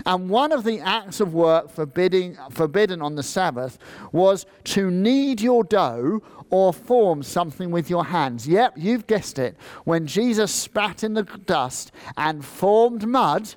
And 0.05 0.29
one 0.29 0.51
of 0.51 0.63
the 0.63 0.79
acts 0.79 1.19
of 1.19 1.33
work 1.33 1.69
forbidding, 1.69 2.37
forbidden 2.49 3.01
on 3.01 3.15
the 3.15 3.23
Sabbath 3.23 3.77
was 4.11 4.45
to 4.65 4.89
knead 4.89 5.41
your 5.41 5.63
dough 5.63 6.21
or 6.49 6.73
form 6.73 7.23
something 7.23 7.71
with 7.71 7.89
your 7.89 8.05
hands. 8.05 8.47
Yep, 8.47 8.73
you've 8.77 9.07
guessed 9.07 9.39
it. 9.39 9.55
When 9.85 10.07
Jesus 10.07 10.51
spat 10.53 11.03
in 11.03 11.13
the 11.13 11.23
dust 11.23 11.91
and 12.17 12.43
formed 12.43 13.07
mud, 13.07 13.55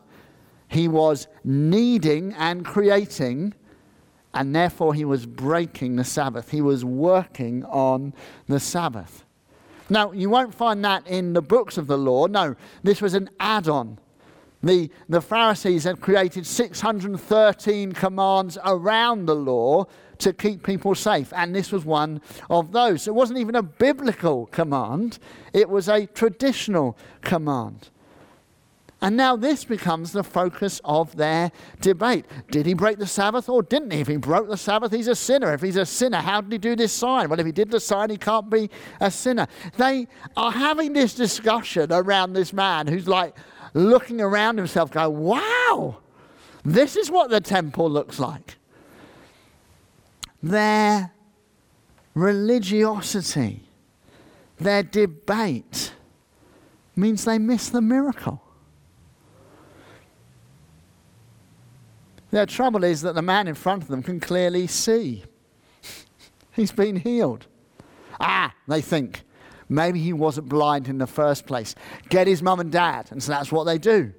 he 0.69 0.89
was 0.89 1.29
kneading 1.45 2.33
and 2.35 2.65
creating, 2.65 3.55
and 4.35 4.55
therefore 4.55 4.95
he 4.95 5.05
was 5.05 5.27
breaking 5.27 5.97
the 5.97 6.05
Sabbath. 6.05 6.51
He 6.51 6.61
was 6.61 6.85
working 6.85 7.65
on 7.65 8.15
the 8.49 8.61
Sabbath. 8.61 9.25
Now, 9.89 10.13
you 10.13 10.29
won't 10.29 10.55
find 10.55 10.85
that 10.85 11.07
in 11.07 11.33
the 11.33 11.43
books 11.43 11.79
of 11.79 11.87
the 11.87 11.97
law. 11.97 12.27
No, 12.27 12.57
this 12.83 13.01
was 13.01 13.15
an 13.15 13.31
add 13.39 13.69
on 13.69 13.99
the, 14.63 14.91
the 15.09 15.21
Pharisees 15.21 15.85
had 15.85 16.01
created 16.01 16.47
613 16.47 17.93
commands 17.93 18.59
around 18.65 19.27
the 19.27 19.37
law 19.37 19.87
to 20.19 20.33
keep 20.33 20.63
people 20.63 20.95
safe, 20.95 21.33
and 21.35 21.55
this 21.55 21.71
was 21.71 21.85
one 21.85 22.21
of 22.49 22.73
those. 22.73 23.07
It 23.07 23.15
wasn't 23.15 23.39
even 23.39 23.55
a 23.55 23.63
biblical 23.63 24.47
command, 24.47 25.19
it 25.53 25.69
was 25.69 25.89
a 25.89 26.07
traditional 26.07 26.97
command. 27.21 27.91
And 29.03 29.15
now 29.15 29.37
this 29.37 29.63
becomes 29.63 30.13
the 30.13 30.25
focus 30.25 30.81
of 30.83 31.15
their 31.17 31.53
debate. 31.83 32.25
Did 32.51 32.65
he 32.65 32.73
break 32.73 32.99
the 32.99 33.07
Sabbath 33.07 33.47
or 33.49 33.63
didn't 33.63 33.91
he? 33.91 34.01
If 34.01 34.09
he 34.09 34.17
broke 34.17 34.49
the 34.49 34.57
Sabbath, 34.57 34.91
he's 34.91 35.07
a 35.07 35.15
sinner. 35.15 35.53
If 35.53 35.61
he's 35.61 35.77
a 35.77 35.85
sinner, 35.85 36.17
how 36.17 36.41
did 36.41 36.51
he 36.51 36.59
do 36.59 36.75
this 36.75 36.95
sign? 36.95 37.29
Well, 37.29 37.39
if 37.39 37.45
he 37.45 37.53
did 37.53 37.71
the 37.71 37.79
sign, 37.79 38.09
he 38.09 38.17
can't 38.17 38.49
be 38.49 38.71
a 39.01 39.11
sinner. 39.11 39.49
They 39.77 40.09
are 40.35 40.51
having 40.51 40.95
this 40.95 41.15
discussion 41.15 41.93
around 41.93 42.33
this 42.33 42.55
man 42.55 42.87
who's 42.87 43.07
like, 43.07 43.37
looking 43.77 44.23
around 44.23 44.57
himself, 44.57 44.91
go, 44.91 45.09
wow, 45.11 45.99
this 46.65 46.97
is 46.97 47.11
what 47.11 47.31
the 47.31 47.41
temple 47.41 47.91
looks 47.91 48.19
like. 48.19 48.57
Their 50.43 51.13
religiosity, 52.15 53.69
their 54.59 54.83
debate, 54.83 55.93
means 56.97 57.25
they 57.27 57.39
miss 57.39 57.69
the 57.69 57.83
miracle. 57.83 58.43
Their 62.31 62.47
trouble 62.47 62.83
is 62.83 63.03
that 63.03 63.15
the 63.15 63.23
man 63.23 63.47
in 63.47 63.55
front 63.55 63.83
of 63.83 63.89
them 63.89 64.03
can 64.03 64.21
clearly 64.21 64.67
see. 64.67 65.25
He's 66.53 66.73
been 66.73 66.97
healed. 66.97 67.47
Ah, 68.19 68.55
they 68.67 68.81
think. 68.81 69.23
Maybe 69.69 70.01
he 70.01 70.13
wasn't 70.13 70.49
blind 70.49 70.89
in 70.89 70.99
the 70.99 71.07
first 71.07 71.47
place. 71.47 71.75
Get 72.09 72.27
his 72.27 72.43
mum 72.43 72.61
and 72.61 72.71
dad. 72.71 73.09
And 73.11 73.23
so 73.23 73.33
that's 73.33 73.51
what 73.51 73.65
they 73.65 73.79
do. 73.79 74.13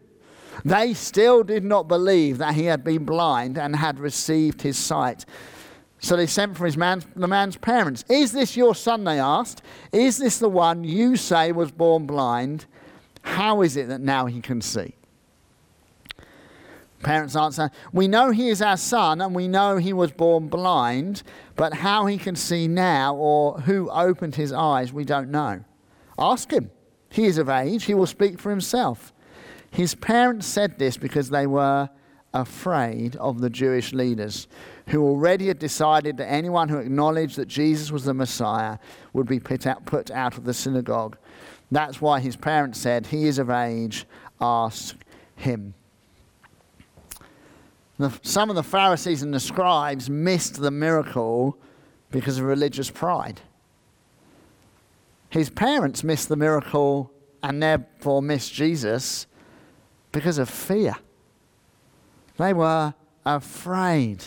They 0.66 0.94
still 0.94 1.44
did 1.44 1.64
not 1.64 1.88
believe 1.88 2.40
that 2.40 2.56
he 2.56 2.66
had 2.66 2.84
been 2.84 3.06
blind 3.06 3.58
and 3.58 3.76
had 3.76 4.00
received 4.00 4.62
his 4.62 4.78
sight. 4.78 5.26
So 6.00 6.16
they 6.16 6.28
sent 6.28 6.58
for 6.58 6.66
his 6.66 6.78
man, 6.78 7.04
the 7.16 7.28
man's 7.28 7.58
parents. 7.58 8.04
Is 8.10 8.32
this 8.32 8.58
your 8.58 8.76
son? 8.76 9.04
They 9.04 9.20
asked. 9.20 9.62
Is 9.92 10.18
this 10.18 10.40
the 10.40 10.50
one 10.50 10.84
you 10.84 11.16
say 11.16 11.52
was 11.52 11.72
born 11.72 12.06
blind? 12.06 12.66
How 13.22 13.62
is 13.62 13.78
it 13.78 13.88
that 13.88 14.02
now 14.02 14.26
he 14.26 14.42
can 14.42 14.62
see? 14.62 14.97
Parents 17.04 17.36
answer, 17.36 17.70
We 17.94 18.08
know 18.08 18.32
he 18.32 18.50
is 18.50 18.62
our 18.62 18.78
son, 18.78 19.22
and 19.22 19.36
we 19.36 19.48
know 19.48 19.78
he 19.78 19.94
was 19.94 20.12
born 20.12 20.48
blind, 20.48 21.24
but 21.56 21.76
how 21.76 22.08
he 22.08 22.18
can 22.18 22.36
see 22.36 22.68
now 22.68 23.16
or 23.16 23.62
who 23.62 23.90
opened 23.90 24.36
his 24.36 24.52
eyes, 24.52 24.92
we 24.92 25.06
don't 25.06 25.30
know. 25.30 25.64
Ask 26.18 26.52
him. 26.52 26.72
He 27.10 27.26
is 27.26 27.38
of 27.38 27.50
age, 27.50 27.86
he 27.86 27.94
will 27.94 28.08
speak 28.08 28.40
for 28.40 28.50
himself. 28.50 29.14
His 29.72 29.96
parents 29.96 30.48
said 30.48 30.80
this 30.80 30.98
because 30.98 31.30
they 31.30 31.48
were 31.48 31.90
afraid 32.34 33.16
of 33.18 33.42
the 33.42 33.50
Jewish 33.50 33.94
leaders, 33.94 34.48
who 34.88 35.04
already 35.04 35.48
had 35.48 35.60
decided 35.60 36.18
that 36.18 36.30
anyone 36.30 36.70
who 36.70 36.78
acknowledged 36.78 37.38
that 37.38 37.48
Jesus 37.48 37.92
was 37.92 38.06
the 38.06 38.14
Messiah 38.14 38.78
would 39.14 39.28
be 39.28 39.40
put 39.40 39.66
out, 39.68 39.86
put 39.86 40.12
out 40.12 40.38
of 40.38 40.46
the 40.46 40.54
synagogue. 40.54 41.18
That's 41.72 42.02
why 42.02 42.20
his 42.20 42.36
parents 42.36 42.80
said, 42.80 43.08
He 43.08 43.28
is 43.28 43.40
of 43.40 43.50
age, 43.50 44.06
ask 44.40 44.96
him. 45.36 45.74
The, 47.98 48.12
some 48.22 48.50
of 48.50 48.56
the 48.56 48.64
Pharisees 48.64 49.24
and 49.24 49.34
the 49.34 49.40
scribes 49.40 50.10
missed 50.10 50.62
the 50.62 50.72
miracle 50.72 51.58
because 52.12 52.38
of 52.38 52.46
religious 52.46 52.92
pride. 52.92 53.42
His 55.30 55.50
parents 55.50 56.04
missed 56.04 56.30
the 56.30 56.36
miracle 56.36 57.12
and 57.44 57.62
therefore 57.62 58.22
missed 58.22 58.54
Jesus 58.54 59.28
because 60.12 60.38
of 60.38 60.50
fear. 60.50 60.96
They 62.38 62.54
were 62.54 62.94
afraid. 63.26 64.24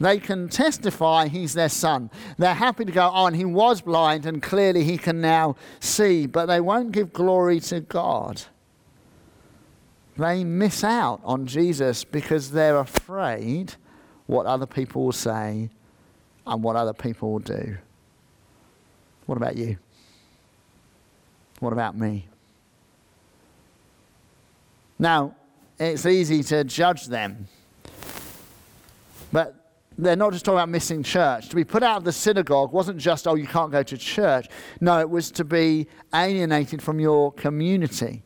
They 0.00 0.18
can 0.18 0.48
testify 0.48 1.26
he's 1.26 1.54
their 1.54 1.68
son. 1.68 2.10
They're 2.38 2.54
happy 2.54 2.84
to 2.84 2.92
go 2.92 3.06
oh, 3.06 3.24
on. 3.24 3.34
He 3.34 3.44
was 3.44 3.80
blind 3.80 4.26
and 4.26 4.40
clearly 4.40 4.84
he 4.84 4.96
can 4.96 5.20
now 5.20 5.56
see, 5.80 6.26
but 6.26 6.46
they 6.46 6.60
won't 6.60 6.92
give 6.92 7.12
glory 7.12 7.58
to 7.60 7.80
God. 7.80 8.42
They 10.18 10.42
miss 10.42 10.82
out 10.82 11.20
on 11.22 11.46
Jesus 11.46 12.02
because 12.02 12.50
they're 12.50 12.78
afraid 12.78 13.74
what 14.26 14.46
other 14.46 14.66
people 14.66 15.04
will 15.04 15.12
say 15.12 15.70
and 16.44 16.62
what 16.62 16.74
other 16.74 16.92
people 16.92 17.32
will 17.32 17.38
do. 17.38 17.76
What 19.26 19.36
about 19.36 19.56
you? 19.56 19.78
What 21.60 21.72
about 21.72 21.96
me? 21.96 22.26
Now, 24.98 25.36
it's 25.78 26.04
easy 26.04 26.42
to 26.44 26.64
judge 26.64 27.06
them. 27.06 27.46
But 29.30 29.54
they're 29.96 30.16
not 30.16 30.32
just 30.32 30.44
talking 30.44 30.58
about 30.58 30.68
missing 30.68 31.04
church. 31.04 31.48
To 31.50 31.56
be 31.56 31.64
put 31.64 31.84
out 31.84 31.98
of 31.98 32.04
the 32.04 32.12
synagogue 32.12 32.72
wasn't 32.72 32.98
just, 32.98 33.28
oh, 33.28 33.36
you 33.36 33.46
can't 33.46 33.70
go 33.70 33.84
to 33.84 33.96
church. 33.96 34.48
No, 34.80 34.98
it 34.98 35.08
was 35.08 35.30
to 35.32 35.44
be 35.44 35.86
alienated 36.12 36.82
from 36.82 36.98
your 36.98 37.32
community. 37.32 38.22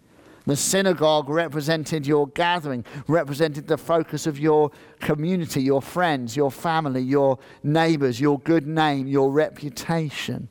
The 0.46 0.56
synagogue 0.56 1.28
represented 1.28 2.06
your 2.06 2.26
gathering, 2.28 2.84
represented 3.06 3.68
the 3.68 3.78
focus 3.78 4.26
of 4.26 4.38
your 4.38 4.72
community, 5.00 5.62
your 5.62 5.80
friends, 5.80 6.36
your 6.36 6.50
family, 6.50 7.02
your 7.02 7.38
neighbors, 7.62 8.20
your 8.20 8.40
good 8.40 8.66
name, 8.66 9.06
your 9.06 9.30
reputation. 9.30 10.48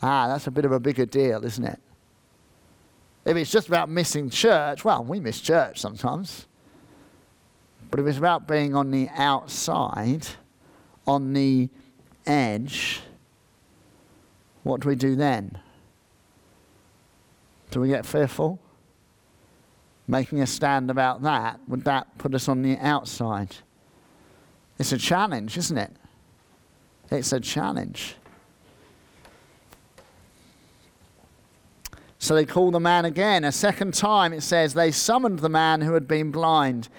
Ah, 0.00 0.26
that's 0.28 0.46
a 0.46 0.50
bit 0.50 0.64
of 0.64 0.72
a 0.72 0.80
bigger 0.80 1.06
deal, 1.06 1.44
isn't 1.44 1.64
it? 1.64 1.80
If 3.24 3.36
it's 3.36 3.50
just 3.50 3.68
about 3.68 3.88
missing 3.88 4.30
church, 4.30 4.84
well, 4.84 5.04
we 5.04 5.20
miss 5.20 5.40
church 5.40 5.78
sometimes. 5.80 6.46
But 7.90 8.00
if 8.00 8.06
it's 8.06 8.18
about 8.18 8.48
being 8.48 8.74
on 8.74 8.90
the 8.90 9.08
outside, 9.14 10.26
on 11.06 11.34
the 11.34 11.68
edge, 12.26 13.02
what 14.62 14.80
do 14.80 14.88
we 14.88 14.96
do 14.96 15.14
then? 15.14 15.58
Do 17.72 17.80
we 17.80 17.88
get 17.88 18.04
fearful? 18.04 18.60
Making 20.06 20.42
a 20.42 20.46
stand 20.46 20.90
about 20.90 21.22
that, 21.22 21.58
would 21.66 21.84
that 21.84 22.18
put 22.18 22.34
us 22.34 22.46
on 22.46 22.60
the 22.60 22.76
outside? 22.76 23.56
It's 24.78 24.92
a 24.92 24.98
challenge, 24.98 25.56
isn't 25.56 25.78
it? 25.78 25.90
It's 27.10 27.32
a 27.32 27.40
challenge. 27.40 28.16
So 32.18 32.34
they 32.34 32.44
call 32.44 32.70
the 32.70 32.78
man 32.78 33.06
again. 33.06 33.42
A 33.42 33.52
second 33.52 33.94
time 33.94 34.34
it 34.34 34.42
says, 34.42 34.74
they 34.74 34.90
summoned 34.90 35.38
the 35.38 35.48
man 35.48 35.80
who 35.80 35.94
had 35.94 36.06
been 36.06 36.30
blind. 36.30 36.90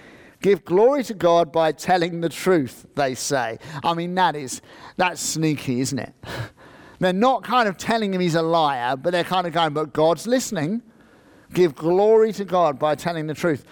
Give 0.42 0.66
glory 0.66 1.04
to 1.04 1.14
God 1.14 1.52
by 1.52 1.72
telling 1.72 2.22
the 2.22 2.30
truth, 2.30 2.88
they 2.96 3.14
say. 3.14 3.60
I 3.84 3.94
mean, 3.94 4.16
that 4.16 4.36
is, 4.36 4.62
that's 4.98 5.22
sneaky, 5.22 5.82
isn't 5.82 6.00
it? 6.00 6.14
they're 7.04 7.14
not 7.14 7.44
kind 7.44 7.68
of 7.68 7.78
telling 7.78 8.14
him 8.14 8.22
he's 8.22 8.36
a 8.36 8.42
liar, 8.42 8.96
but 8.96 9.12
they're 9.12 9.24
kind 9.24 9.46
of 9.46 9.54
going, 9.54 9.74
but 9.74 9.94
God's 9.94 10.28
listening. 10.28 10.82
Give 11.54 11.76
glory 11.76 12.34
to 12.34 12.46
God 12.46 12.80
by 12.80 12.96
telling 12.96 13.28
the 13.28 13.34
truth. 13.34 13.66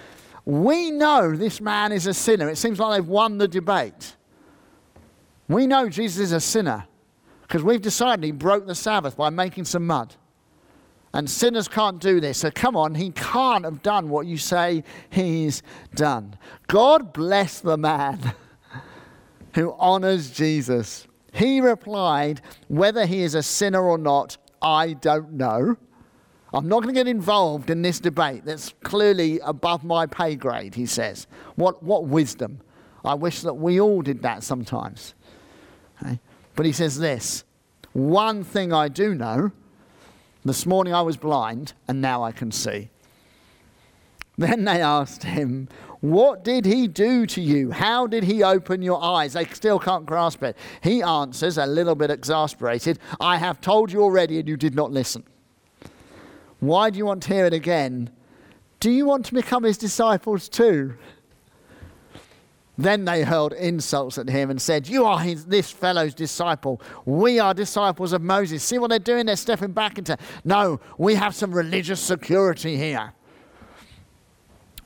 We 0.45 0.91
know 0.91 1.35
this 1.35 1.61
man 1.61 1.91
is 1.91 2.07
a 2.07 2.13
sinner. 2.13 2.49
It 2.49 2.57
seems 2.57 2.79
like 2.79 2.97
they've 2.97 3.07
won 3.07 3.37
the 3.37 3.47
debate. 3.47 4.15
We 5.47 5.67
know 5.67 5.89
Jesus 5.89 6.19
is 6.19 6.31
a 6.31 6.39
sinner 6.39 6.85
because 7.41 7.63
we've 7.63 7.81
decided 7.81 8.23
he 8.23 8.31
broke 8.31 8.65
the 8.65 8.75
Sabbath 8.75 9.17
by 9.17 9.29
making 9.29 9.65
some 9.65 9.85
mud. 9.85 10.15
And 11.13 11.29
sinners 11.29 11.67
can't 11.67 11.99
do 11.99 12.21
this. 12.21 12.37
So 12.39 12.51
come 12.51 12.77
on, 12.77 12.95
he 12.95 13.11
can't 13.11 13.65
have 13.65 13.83
done 13.83 14.09
what 14.09 14.27
you 14.27 14.37
say 14.37 14.83
he's 15.09 15.61
done. 15.93 16.37
God 16.67 17.11
bless 17.11 17.59
the 17.59 17.77
man 17.77 18.33
who 19.55 19.75
honors 19.77 20.31
Jesus. 20.31 21.07
He 21.31 21.61
replied, 21.61 22.41
Whether 22.67 23.05
he 23.05 23.21
is 23.21 23.35
a 23.35 23.43
sinner 23.43 23.81
or 23.81 23.97
not, 23.97 24.37
I 24.61 24.93
don't 24.93 25.33
know. 25.33 25.77
I'm 26.53 26.67
not 26.67 26.83
going 26.83 26.93
to 26.93 26.99
get 26.99 27.07
involved 27.07 27.69
in 27.69 27.81
this 27.81 27.99
debate 27.99 28.43
that's 28.43 28.73
clearly 28.83 29.39
above 29.39 29.83
my 29.83 30.05
pay 30.05 30.35
grade, 30.35 30.75
he 30.75 30.85
says. 30.85 31.27
What, 31.55 31.81
what 31.81 32.05
wisdom. 32.05 32.59
I 33.05 33.13
wish 33.13 33.41
that 33.41 33.53
we 33.53 33.79
all 33.79 34.01
did 34.01 34.21
that 34.23 34.43
sometimes. 34.43 35.13
Okay? 36.01 36.19
But 36.55 36.65
he 36.65 36.73
says 36.73 36.99
this 36.99 37.45
One 37.93 38.43
thing 38.43 38.73
I 38.73 38.89
do 38.89 39.15
know 39.15 39.51
this 40.43 40.65
morning 40.65 40.93
I 40.93 41.01
was 41.01 41.17
blind, 41.17 41.73
and 41.87 42.01
now 42.01 42.23
I 42.23 42.31
can 42.31 42.51
see. 42.51 42.89
Then 44.37 44.65
they 44.65 44.81
asked 44.81 45.23
him, 45.23 45.69
What 46.01 46.43
did 46.43 46.65
he 46.65 46.87
do 46.87 47.27
to 47.27 47.41
you? 47.41 47.69
How 47.69 48.07
did 48.07 48.23
he 48.23 48.43
open 48.43 48.81
your 48.81 49.01
eyes? 49.03 49.33
They 49.33 49.45
still 49.45 49.77
can't 49.77 50.05
grasp 50.05 50.41
it. 50.41 50.57
He 50.81 51.03
answers, 51.03 51.59
a 51.59 51.65
little 51.67 51.93
bit 51.93 52.09
exasperated, 52.09 52.99
I 53.19 53.37
have 53.37 53.61
told 53.61 53.91
you 53.91 54.01
already, 54.01 54.39
and 54.39 54.47
you 54.47 54.57
did 54.57 54.73
not 54.75 54.91
listen. 54.91 55.23
Why 56.59 56.89
do 56.89 56.97
you 56.97 57.05
want 57.05 57.23
to 57.23 57.33
hear 57.33 57.45
it 57.45 57.53
again? 57.53 58.09
Do 58.79 58.89
you 58.89 59.05
want 59.05 59.25
to 59.27 59.33
become 59.33 59.63
his 59.63 59.77
disciples 59.77 60.49
too? 60.49 60.95
Then 62.79 63.05
they 63.05 63.23
hurled 63.23 63.53
insults 63.53 64.17
at 64.17 64.27
him 64.27 64.49
and 64.49 64.59
said, 64.59 64.87
You 64.87 65.05
are 65.05 65.19
his, 65.19 65.45
this 65.45 65.69
fellow's 65.69 66.15
disciple. 66.15 66.81
We 67.05 67.39
are 67.39 67.53
disciples 67.53 68.11
of 68.11 68.23
Moses. 68.23 68.63
See 68.63 68.79
what 68.79 68.89
they're 68.89 68.97
doing? 68.97 69.27
They're 69.27 69.35
stepping 69.35 69.71
back 69.71 69.99
into, 69.99 70.17
No, 70.43 70.79
we 70.97 71.13
have 71.13 71.35
some 71.35 71.51
religious 71.51 71.99
security 71.99 72.75
here. 72.77 73.13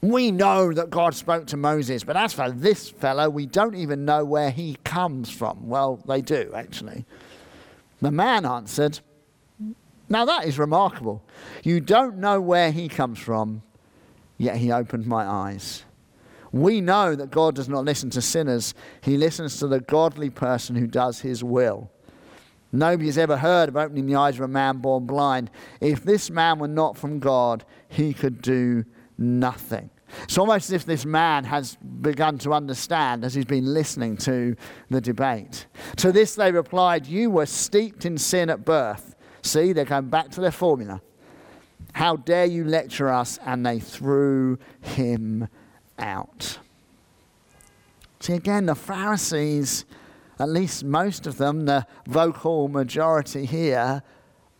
We 0.06 0.30
know 0.30 0.72
that 0.72 0.91
God 0.91 1.15
spoke 1.15 1.48
to 1.48 1.58
Moses, 1.58 2.04
but 2.04 2.15
as 2.15 2.32
for 2.32 2.52
this 2.52 2.91
fellow, 2.91 3.28
we 3.28 3.48
don't 3.48 3.74
even 3.74 4.06
know 4.06 4.24
where 4.24 4.52
he 4.52 4.78
comes 4.84 5.32
from. 5.32 5.68
Well, 5.68 6.00
they 6.08 6.22
do, 6.22 6.52
actually. 6.56 7.06
The 8.04 8.12
man 8.12 8.46
answered, 8.46 9.00
Now 10.08 10.26
that 10.26 10.46
is 10.46 10.60
remarkable. 10.60 11.24
You 11.63 11.80
don't 11.80 12.18
know 12.18 12.39
where 12.39 12.72
he 12.72 12.88
comes 12.88 13.18
from, 13.18 13.63
yet 14.38 14.58
he 14.58 14.72
opened 14.72 15.08
my 15.08 15.26
eyes. 15.26 15.86
We 16.52 16.82
know 16.82 17.15
that 17.15 17.32
God 17.32 17.56
does 17.56 17.68
not 17.68 17.84
listen 17.84 18.12
to 18.12 18.22
sinners, 18.22 18.76
He 19.02 19.18
listens 19.18 19.58
to 19.58 19.68
the 19.68 19.80
godly 19.80 20.30
person 20.30 20.76
who 20.76 20.86
does 20.86 21.22
His 21.22 21.44
will. 21.44 21.89
Nobody 22.72 23.08
has 23.08 23.18
ever 23.18 23.38
heard 23.38 23.70
of 23.70 23.76
opening 23.76 24.06
the 24.06 24.15
eyes 24.15 24.36
of 24.36 24.41
a 24.41 24.48
man 24.48 24.78
born 24.78 25.08
blind. 25.08 25.50
If 25.82 26.04
this 26.04 26.30
man 26.30 26.60
were 26.60 26.68
not 26.68 26.96
from 26.96 27.18
God, 27.18 27.65
he 27.89 28.13
could 28.13 28.44
do 28.44 28.86
nothing. 29.18 29.89
It's 30.23 30.38
almost 30.38 30.69
as 30.69 30.73
if 30.73 30.86
this 30.86 31.06
man 31.06 31.43
has 31.45 31.75
begun 31.75 32.38
to 32.39 32.54
understand 32.54 33.23
as 33.23 33.34
he's 33.34 33.45
been 33.45 33.73
listening 33.73 34.17
to 34.17 34.56
the 34.89 35.01
debate. 35.01 35.67
To 35.97 36.12
this 36.12 36.36
they 36.36 36.51
replied, 36.51 37.06
You 37.06 37.30
were 37.30 37.45
steeped 37.45 38.06
in 38.06 38.17
sin 38.17 38.49
at 38.49 38.65
birth. 38.65 39.15
See, 39.41 39.73
they're 39.73 39.86
going 39.86 40.10
back 40.10 40.30
to 40.32 40.41
their 40.41 40.51
formula. 40.51 41.01
How 41.93 42.15
dare 42.17 42.45
you 42.45 42.63
lecture 42.65 43.10
us? 43.10 43.39
And 43.45 43.65
they 43.65 43.80
threw 43.80 44.58
him 44.82 45.47
out. 45.99 46.60
See, 48.19 48.34
again, 48.34 48.65
the 48.65 48.75
Pharisees, 48.75 49.86
at 50.39 50.49
least 50.49 50.84
most 50.84 51.28
of 51.28 51.38
them, 51.38 51.65
the 51.65 51.86
vocal 52.08 52.67
majority 52.67 53.45
here, 53.45 54.01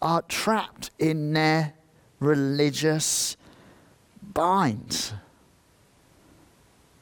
are 0.02 0.22
trapped 0.24 0.91
in 1.00 1.34
their 1.34 1.74
religious 2.20 3.38
binds. 4.22 5.13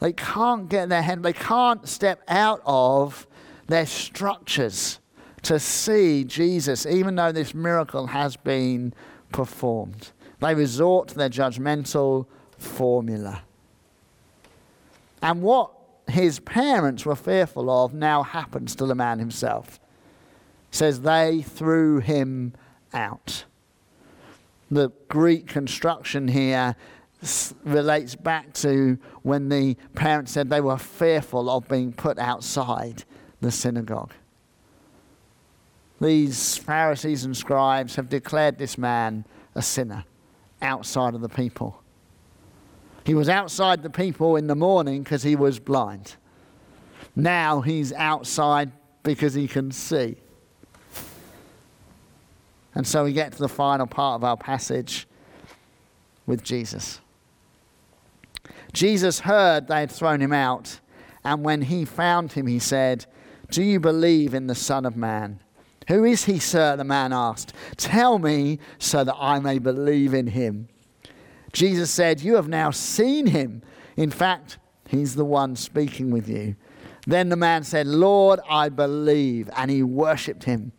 They 0.03 0.11
can't 0.11 0.67
get 0.67 0.89
their 0.89 1.01
head, 1.01 1.23
they 1.23 1.31
can't 1.31 1.87
step 1.87 2.23
out 2.27 2.61
of 2.65 3.25
their 3.67 3.85
structures 3.85 4.99
to 5.43 5.57
see 5.57 6.25
Jesus, 6.25 6.85
even 6.85 7.15
though 7.15 7.31
this 7.31 7.53
miracle 7.53 8.07
has 8.07 8.35
been 8.35 8.93
performed. 9.31 10.11
They 10.41 10.55
resort 10.55 11.07
to 11.07 11.15
their 11.15 11.29
judgmental 11.29 12.25
formula. 12.57 13.43
And 15.21 15.41
what 15.41 15.71
his 16.09 16.41
parents 16.41 17.05
were 17.05 17.15
fearful 17.15 17.69
of 17.69 17.93
now 17.93 18.23
happens 18.23 18.75
to 18.75 18.85
the 18.85 18.95
man 18.95 19.19
himself. 19.19 19.79
It 20.69 20.75
says 20.75 20.99
they 20.99 21.43
threw 21.43 21.99
him 21.99 22.55
out. 22.93 23.45
The 24.69 24.91
Greek 25.07 25.47
construction 25.47 26.27
here 26.27 26.75
relates 27.63 28.15
back 28.15 28.53
to 28.53 28.97
when 29.21 29.49
the 29.49 29.75
parents 29.95 30.31
said 30.31 30.49
they 30.49 30.61
were 30.61 30.77
fearful 30.77 31.49
of 31.49 31.67
being 31.67 31.93
put 31.93 32.19
outside 32.19 33.03
the 33.41 33.51
synagogue. 33.51 34.13
These 36.01 36.57
Pharisees 36.57 37.23
and 37.23 37.35
scribes 37.35 37.95
have 37.95 38.09
declared 38.09 38.57
this 38.57 38.77
man 38.77 39.25
a 39.55 39.61
sinner 39.61 40.03
outside 40.61 41.13
of 41.13 41.21
the 41.21 41.29
people. 41.29 41.81
He 43.05 43.13
was 43.13 43.29
outside 43.29 43.83
the 43.83 43.89
people 43.89 44.35
in 44.35 44.47
the 44.47 44.55
morning 44.55 45.03
because 45.03 45.23
he 45.23 45.35
was 45.35 45.59
blind. 45.59 46.15
Now 47.15 47.61
he's 47.61 47.93
outside 47.93 48.71
because 49.03 49.33
he 49.33 49.47
can 49.47 49.71
see. 49.71 50.17
And 52.75 52.87
so 52.87 53.03
we 53.03 53.13
get 53.13 53.33
to 53.33 53.39
the 53.39 53.49
final 53.49 53.85
part 53.85 54.15
of 54.15 54.23
our 54.23 54.37
passage 54.37 55.07
with 56.25 56.43
Jesus. 56.43 57.01
Jesus 58.73 59.21
heard 59.21 59.67
they 59.67 59.81
had 59.81 59.91
thrown 59.91 60.19
him 60.19 60.33
out, 60.33 60.79
and 61.23 61.43
when 61.43 61.61
he 61.61 61.85
found 61.85 62.33
him, 62.33 62.47
he 62.47 62.59
said, 62.59 63.05
Do 63.51 63.63
you 63.63 63.79
believe 63.79 64.33
in 64.33 64.47
the 64.47 64.55
Son 64.55 64.85
of 64.85 64.97
Man? 64.97 65.39
Who 65.87 66.03
is 66.03 66.25
he, 66.25 66.39
sir? 66.39 66.75
The 66.75 66.83
man 66.83 67.13
asked. 67.13 67.53
Tell 67.77 68.19
me 68.19 68.59
so 68.79 69.03
that 69.03 69.15
I 69.19 69.39
may 69.39 69.59
believe 69.59 70.13
in 70.13 70.27
him. 70.27 70.69
Jesus 71.51 71.91
said, 71.91 72.21
You 72.21 72.35
have 72.35 72.47
now 72.47 72.71
seen 72.71 73.27
him. 73.27 73.61
In 73.95 74.09
fact, 74.09 74.57
he's 74.87 75.15
the 75.15 75.25
one 75.25 75.55
speaking 75.55 76.09
with 76.09 76.27
you. 76.27 76.55
Then 77.05 77.29
the 77.29 77.35
man 77.35 77.63
said, 77.63 77.85
Lord, 77.85 78.39
I 78.49 78.69
believe. 78.69 79.49
And 79.55 79.69
he 79.69 79.83
worshipped 79.83 80.45
him. 80.45 80.71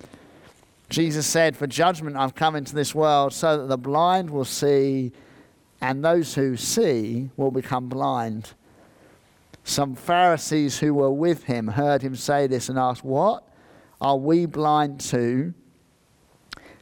Jesus 0.89 1.27
said, 1.27 1.57
For 1.57 1.67
judgment 1.67 2.17
I've 2.17 2.35
come 2.35 2.57
into 2.57 2.75
this 2.75 2.95
world 2.95 3.33
so 3.33 3.59
that 3.59 3.67
the 3.67 3.79
blind 3.79 4.31
will 4.31 4.45
see, 4.45 5.13
and 5.85 6.03
those 6.03 6.35
who 6.35 6.57
see 6.57 7.29
will 7.37 7.51
become 7.51 7.91
blind. 7.91 8.55
Some 9.65 9.95
Pharisees 9.95 10.79
who 10.79 10.95
were 10.95 11.11
with 11.11 11.45
him 11.45 11.69
heard 11.69 12.01
him 12.01 12.17
say 12.17 12.47
this 12.47 12.71
and 12.71 12.79
asked, 12.79 13.05
What? 13.05 13.45
Are 14.01 14.17
we 14.17 14.47
blind 14.47 15.01
too? 15.01 15.53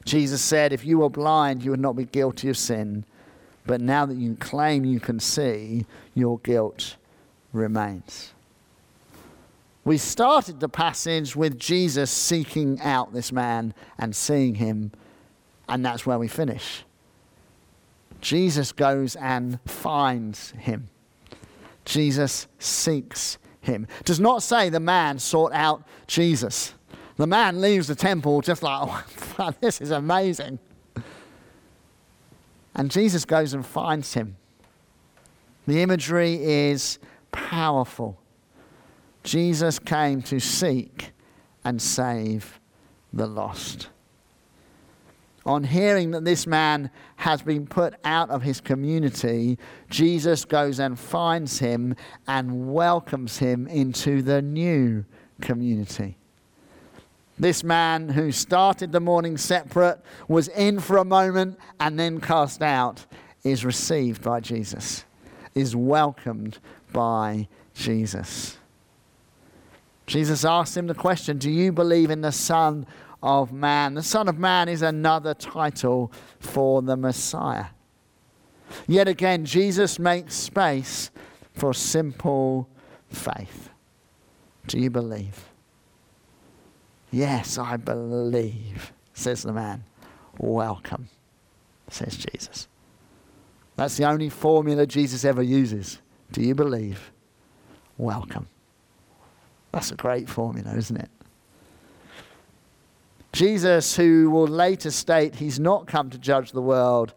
Jesus 0.05 0.41
said, 0.41 0.73
If 0.73 0.85
you 0.85 1.01
were 1.01 1.11
blind, 1.11 1.65
you 1.65 1.73
would 1.73 1.81
not 1.81 1.97
be 1.97 2.05
guilty 2.05 2.49
of 2.49 2.57
sin. 2.57 3.05
But 3.67 3.81
now 3.81 4.07
that 4.07 4.17
you 4.17 4.37
claim 4.37 4.85
you 4.85 5.01
can 5.01 5.19
see, 5.19 5.85
your 6.15 6.39
guilt 6.39 6.95
remains. 7.53 8.33
We 9.85 9.99
started 9.99 10.61
the 10.61 10.69
passage 10.69 11.35
with 11.35 11.59
Jesus 11.59 12.13
seeking 12.13 12.81
out 12.81 13.13
this 13.13 13.33
man 13.33 13.75
and 13.99 14.15
seeing 14.15 14.55
him, 14.55 14.93
and 15.69 15.85
that's 15.85 16.07
where 16.07 16.21
we 16.21 16.29
finish. 16.29 16.85
Jesus 18.23 18.73
goes 18.73 19.17
and 19.17 19.59
finds 19.67 20.53
him. 20.53 20.89
Jesus 21.85 22.47
seeks 22.59 23.37
him. 23.61 23.87
Does 24.05 24.21
not 24.21 24.43
say 24.43 24.71
the 24.71 24.81
man 24.81 25.19
sought 25.19 25.53
out 25.53 25.83
Jesus. 26.07 26.75
The 27.17 27.27
man 27.27 27.61
leaves 27.61 27.89
the 27.89 27.95
temple 27.95 28.41
just 28.41 28.63
like, 28.63 29.05
oh, 29.39 29.53
this 29.61 29.81
is 29.81 29.91
amazing. 29.91 30.61
And 32.75 32.91
Jesus 32.91 33.25
goes 33.25 33.53
and 33.53 33.67
finds 33.67 34.15
him. 34.15 34.37
The 35.67 35.83
imagery 35.83 36.35
is 36.43 36.99
powerful. 37.33 38.19
Jesus 39.25 39.79
came 39.79 40.23
to 40.23 40.41
seek 40.41 41.11
and 41.65 41.83
save 41.83 42.61
the 43.13 43.27
lost. 43.27 43.89
On 45.45 45.65
hearing 45.65 46.13
that 46.13 46.25
this 46.25 46.47
man 46.47 46.91
has 47.17 47.43
been 47.43 47.67
put 47.67 47.95
out 48.05 48.31
of 48.31 48.43
his 48.43 48.61
community, 48.61 49.59
Jesus 49.91 50.45
goes 50.45 50.79
and 50.79 50.99
finds 50.99 51.59
him 51.59 51.97
and 52.29 52.73
welcomes 52.73 53.39
him 53.39 53.67
into 53.67 54.23
the 54.23 54.41
new 54.41 55.05
community. 55.41 56.17
This 57.39 57.65
man 57.65 58.11
who 58.11 58.31
started 58.31 58.93
the 58.93 59.01
morning 59.01 59.37
separate, 59.37 60.01
was 60.29 60.47
in 60.49 60.79
for 60.79 60.99
a 60.99 61.05
moment, 61.05 61.59
and 61.81 61.99
then 61.99 62.21
cast 62.21 62.63
out, 62.63 63.05
is 63.43 63.65
received 63.65 64.23
by 64.23 64.39
Jesus, 64.39 65.05
is 65.55 65.75
welcomed 65.75 66.59
by 66.93 67.49
Jesus. 67.75 68.59
Jesus 70.07 70.45
asked 70.45 70.77
him 70.77 70.87
the 70.87 70.95
question 70.95 71.39
Do 71.39 71.51
you 71.51 71.73
believe 71.73 72.11
in 72.11 72.21
the 72.21 72.33
Son 72.33 72.87
of 73.23 73.53
Man? 73.53 73.95
The 73.95 74.03
Son 74.03 74.29
of 74.29 74.39
Man 74.39 74.69
is 74.69 74.83
another 74.83 75.35
title 75.35 76.13
for 76.39 76.83
the 76.83 76.97
Messiah. 76.97 77.67
Yet 78.87 79.09
again, 79.09 79.45
Jesus 79.45 79.99
makes 79.99 80.35
space 80.35 81.11
for 81.55 81.75
simple 81.75 82.69
faith. 83.09 83.71
Do 84.67 84.79
you 84.79 84.91
believe? 84.91 85.49
Yes, 87.11 87.59
I 87.59 87.77
believe, 87.77 88.93
says 89.13 89.43
the 89.43 89.53
man. 89.53 89.85
Welcome, 90.39 91.09
says 91.91 92.17
Jesus. 92.17 92.69
That's 93.77 93.97
the 93.97 94.05
only 94.05 94.31
formula 94.31 94.87
Jesus 94.87 95.25
ever 95.25 95.43
uses. 95.43 96.01
Do 96.31 96.43
you 96.43 96.55
believe? 96.55 97.13
Welcome. 97.99 98.49
That's 99.73 99.91
a 99.91 99.97
great 99.97 100.29
formula, 100.29 100.75
isn't 100.75 100.97
it? 100.97 101.11
Jesus, 103.33 103.97
who 103.97 104.31
will 104.31 104.47
later 104.47 104.91
state 104.91 105.37
he's 105.37 105.59
not 105.59 105.87
come 105.87 106.11
to 106.11 106.19
judge 106.19 106.53
the 106.53 106.63
world, 106.63 107.15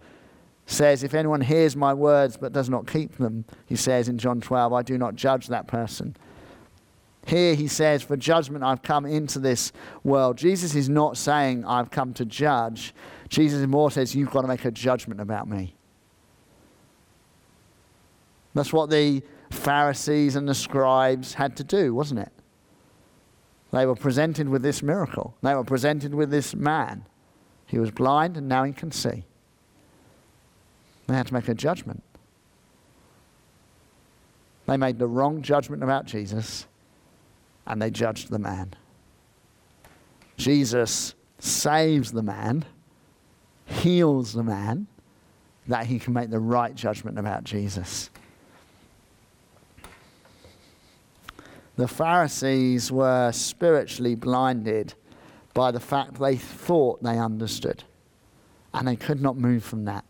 says, 0.65 1.03
If 1.03 1.13
anyone 1.13 1.41
hears 1.41 1.75
my 1.75 1.93
words 1.93 2.37
but 2.37 2.53
does 2.53 2.69
not 2.69 2.87
keep 2.87 3.17
them, 3.17 3.45
he 3.65 3.75
says 3.75 4.07
in 4.07 4.17
John 4.17 4.41
12, 4.41 4.73
I 4.73 4.81
do 4.81 4.97
not 4.97 5.15
judge 5.15 5.47
that 5.47 5.67
person. 5.67 6.15
Here 7.25 7.55
he 7.55 7.67
says, 7.67 8.03
For 8.03 8.15
judgment 8.15 8.63
I've 8.63 8.81
come 8.81 9.05
into 9.05 9.39
this 9.39 9.71
world. 10.03 10.37
Jesus 10.37 10.75
is 10.75 10.87
not 10.87 11.17
saying 11.17 11.65
I've 11.65 11.91
come 11.91 12.13
to 12.13 12.25
judge. 12.25 12.93
Jesus 13.29 13.65
more 13.67 13.91
says, 13.91 14.15
You've 14.15 14.31
got 14.31 14.41
to 14.41 14.47
make 14.47 14.65
a 14.65 14.71
judgment 14.71 15.19
about 15.19 15.49
me. 15.49 15.75
That's 18.53 18.71
what 18.71 18.89
the 18.89 19.21
Pharisees 19.49 20.35
and 20.35 20.47
the 20.47 20.55
scribes 20.55 21.33
had 21.33 21.57
to 21.57 21.63
do, 21.63 21.93
wasn't 21.93 22.21
it? 22.21 22.31
They 23.75 23.85
were 23.85 23.95
presented 23.95 24.47
with 24.47 24.61
this 24.61 24.81
miracle. 24.81 25.35
They 25.41 25.53
were 25.53 25.65
presented 25.65 26.15
with 26.15 26.31
this 26.31 26.55
man. 26.55 27.05
He 27.65 27.77
was 27.77 27.91
blind 27.91 28.37
and 28.37 28.47
now 28.47 28.63
he 28.63 28.71
can 28.71 28.89
see. 28.89 29.25
They 31.07 31.13
had 31.13 31.27
to 31.27 31.33
make 31.33 31.49
a 31.49 31.53
judgment. 31.53 32.01
They 34.65 34.77
made 34.77 34.97
the 34.97 35.07
wrong 35.07 35.41
judgment 35.41 35.83
about 35.83 36.05
Jesus 36.05 36.67
and 37.67 37.81
they 37.81 37.91
judged 37.91 38.29
the 38.29 38.39
man. 38.39 38.75
Jesus 40.37 41.13
saves 41.39 42.13
the 42.13 42.23
man, 42.23 42.63
heals 43.65 44.31
the 44.31 44.43
man, 44.43 44.87
that 45.67 45.85
he 45.87 45.99
can 45.99 46.13
make 46.13 46.29
the 46.29 46.39
right 46.39 46.73
judgment 46.75 47.19
about 47.19 47.43
Jesus. 47.43 48.09
The 51.77 51.87
Pharisees 51.87 52.91
were 52.91 53.31
spiritually 53.31 54.15
blinded 54.15 54.93
by 55.53 55.71
the 55.71 55.79
fact 55.79 56.19
they 56.19 56.35
thought 56.37 57.03
they 57.03 57.17
understood, 57.17 57.83
and 58.73 58.87
they 58.87 58.95
could 58.95 59.21
not 59.21 59.37
move 59.37 59.63
from 59.63 59.85
that. 59.85 60.05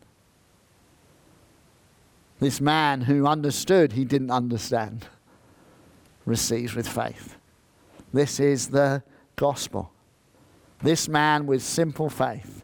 This 2.40 2.60
man 2.62 3.02
who 3.02 3.26
understood 3.26 3.94
he 3.94 4.06
didn't 4.06 4.32
understand 4.32 5.08
receives 6.26 6.76
with 6.76 6.88
faith. 6.88 7.38
This 8.14 8.40
is 8.40 8.68
the 8.68 9.04
gospel. 9.36 9.92
This 10.82 11.08
man 11.08 11.48
with 11.48 11.64
simple 11.64 12.10
faith 12.10 12.64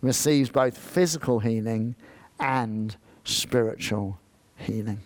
receives 0.00 0.50
both 0.50 0.76
physical 0.76 1.38
healing 1.38 1.94
and 2.40 2.96
spiritual 3.24 4.18
healing. 4.56 5.00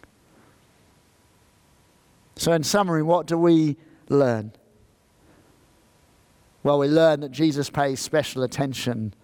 So, 2.37 2.53
in 2.53 2.63
summary, 2.63 3.03
what 3.03 3.27
do 3.27 3.39
we 3.39 3.77
learn? 4.09 4.53
Well, 6.63 6.79
we 6.79 6.89
learn 6.89 7.21
that 7.21 7.31
Jesus 7.31 7.71
pays 7.71 8.01
special 8.01 8.43
attention 8.43 9.15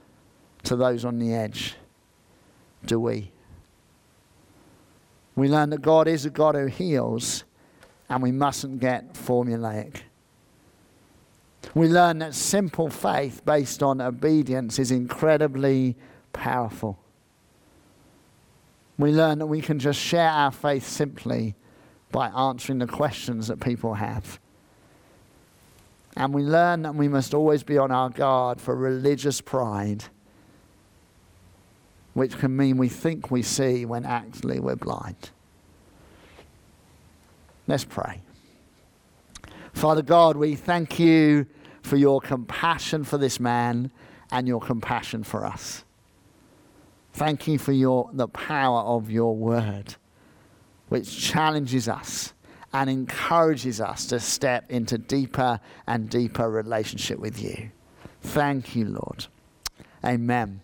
to 0.64 0.76
those 0.76 1.04
on 1.04 1.18
the 1.18 1.34
edge. 1.34 1.74
Do 2.86 2.98
we? 3.00 3.30
We 5.34 5.48
learn 5.48 5.70
that 5.70 5.82
God 5.82 6.08
is 6.08 6.24
a 6.24 6.30
God 6.30 6.54
who 6.54 6.66
heals, 6.66 7.44
and 8.08 8.22
we 8.22 8.32
mustn't 8.32 8.80
get 8.80 9.14
formulaic. 9.14 10.02
We 11.74 11.88
learn 11.88 12.18
that 12.18 12.34
simple 12.34 12.88
faith 12.90 13.44
based 13.44 13.82
on 13.82 14.00
obedience 14.00 14.78
is 14.78 14.90
incredibly 14.90 15.96
powerful. 16.32 16.98
We 18.98 19.10
learn 19.12 19.38
that 19.38 19.46
we 19.46 19.60
can 19.60 19.78
just 19.78 19.98
share 19.98 20.28
our 20.28 20.50
faith 20.50 20.86
simply 20.86 21.54
by 22.12 22.28
answering 22.28 22.78
the 22.78 22.86
questions 22.86 23.48
that 23.48 23.58
people 23.58 23.94
have. 23.94 24.38
And 26.16 26.34
we 26.34 26.42
learn 26.42 26.82
that 26.82 26.94
we 26.94 27.08
must 27.08 27.32
always 27.32 27.62
be 27.62 27.78
on 27.78 27.90
our 27.90 28.10
guard 28.10 28.60
for 28.60 28.76
religious 28.76 29.40
pride, 29.40 30.04
which 32.12 32.38
can 32.38 32.54
mean 32.56 32.76
we 32.76 32.88
think 32.88 33.30
we 33.30 33.42
see 33.42 33.86
when 33.86 34.04
actually 34.04 34.60
we're 34.60 34.76
blind. 34.76 35.30
Let's 37.66 37.84
pray. 37.84 38.20
Father 39.72 40.02
God, 40.02 40.36
we 40.36 40.54
thank 40.54 40.98
you 40.98 41.46
for 41.82 41.96
your 41.96 42.20
compassion 42.20 43.04
for 43.04 43.16
this 43.16 43.40
man 43.40 43.90
and 44.30 44.46
your 44.46 44.60
compassion 44.60 45.24
for 45.24 45.46
us. 45.46 45.84
Thank 47.14 47.46
you 47.46 47.58
for 47.58 47.72
your, 47.72 48.10
the 48.12 48.28
power 48.28 48.80
of 48.80 49.10
your 49.10 49.36
word, 49.36 49.96
which 50.92 51.18
challenges 51.18 51.88
us 51.88 52.34
and 52.74 52.90
encourages 52.90 53.80
us 53.80 54.04
to 54.04 54.20
step 54.20 54.70
into 54.70 54.98
deeper 54.98 55.58
and 55.86 56.10
deeper 56.10 56.50
relationship 56.50 57.18
with 57.18 57.40
you. 57.42 57.70
Thank 58.20 58.76
you, 58.76 58.84
Lord. 58.84 59.24
Amen. 60.04 60.60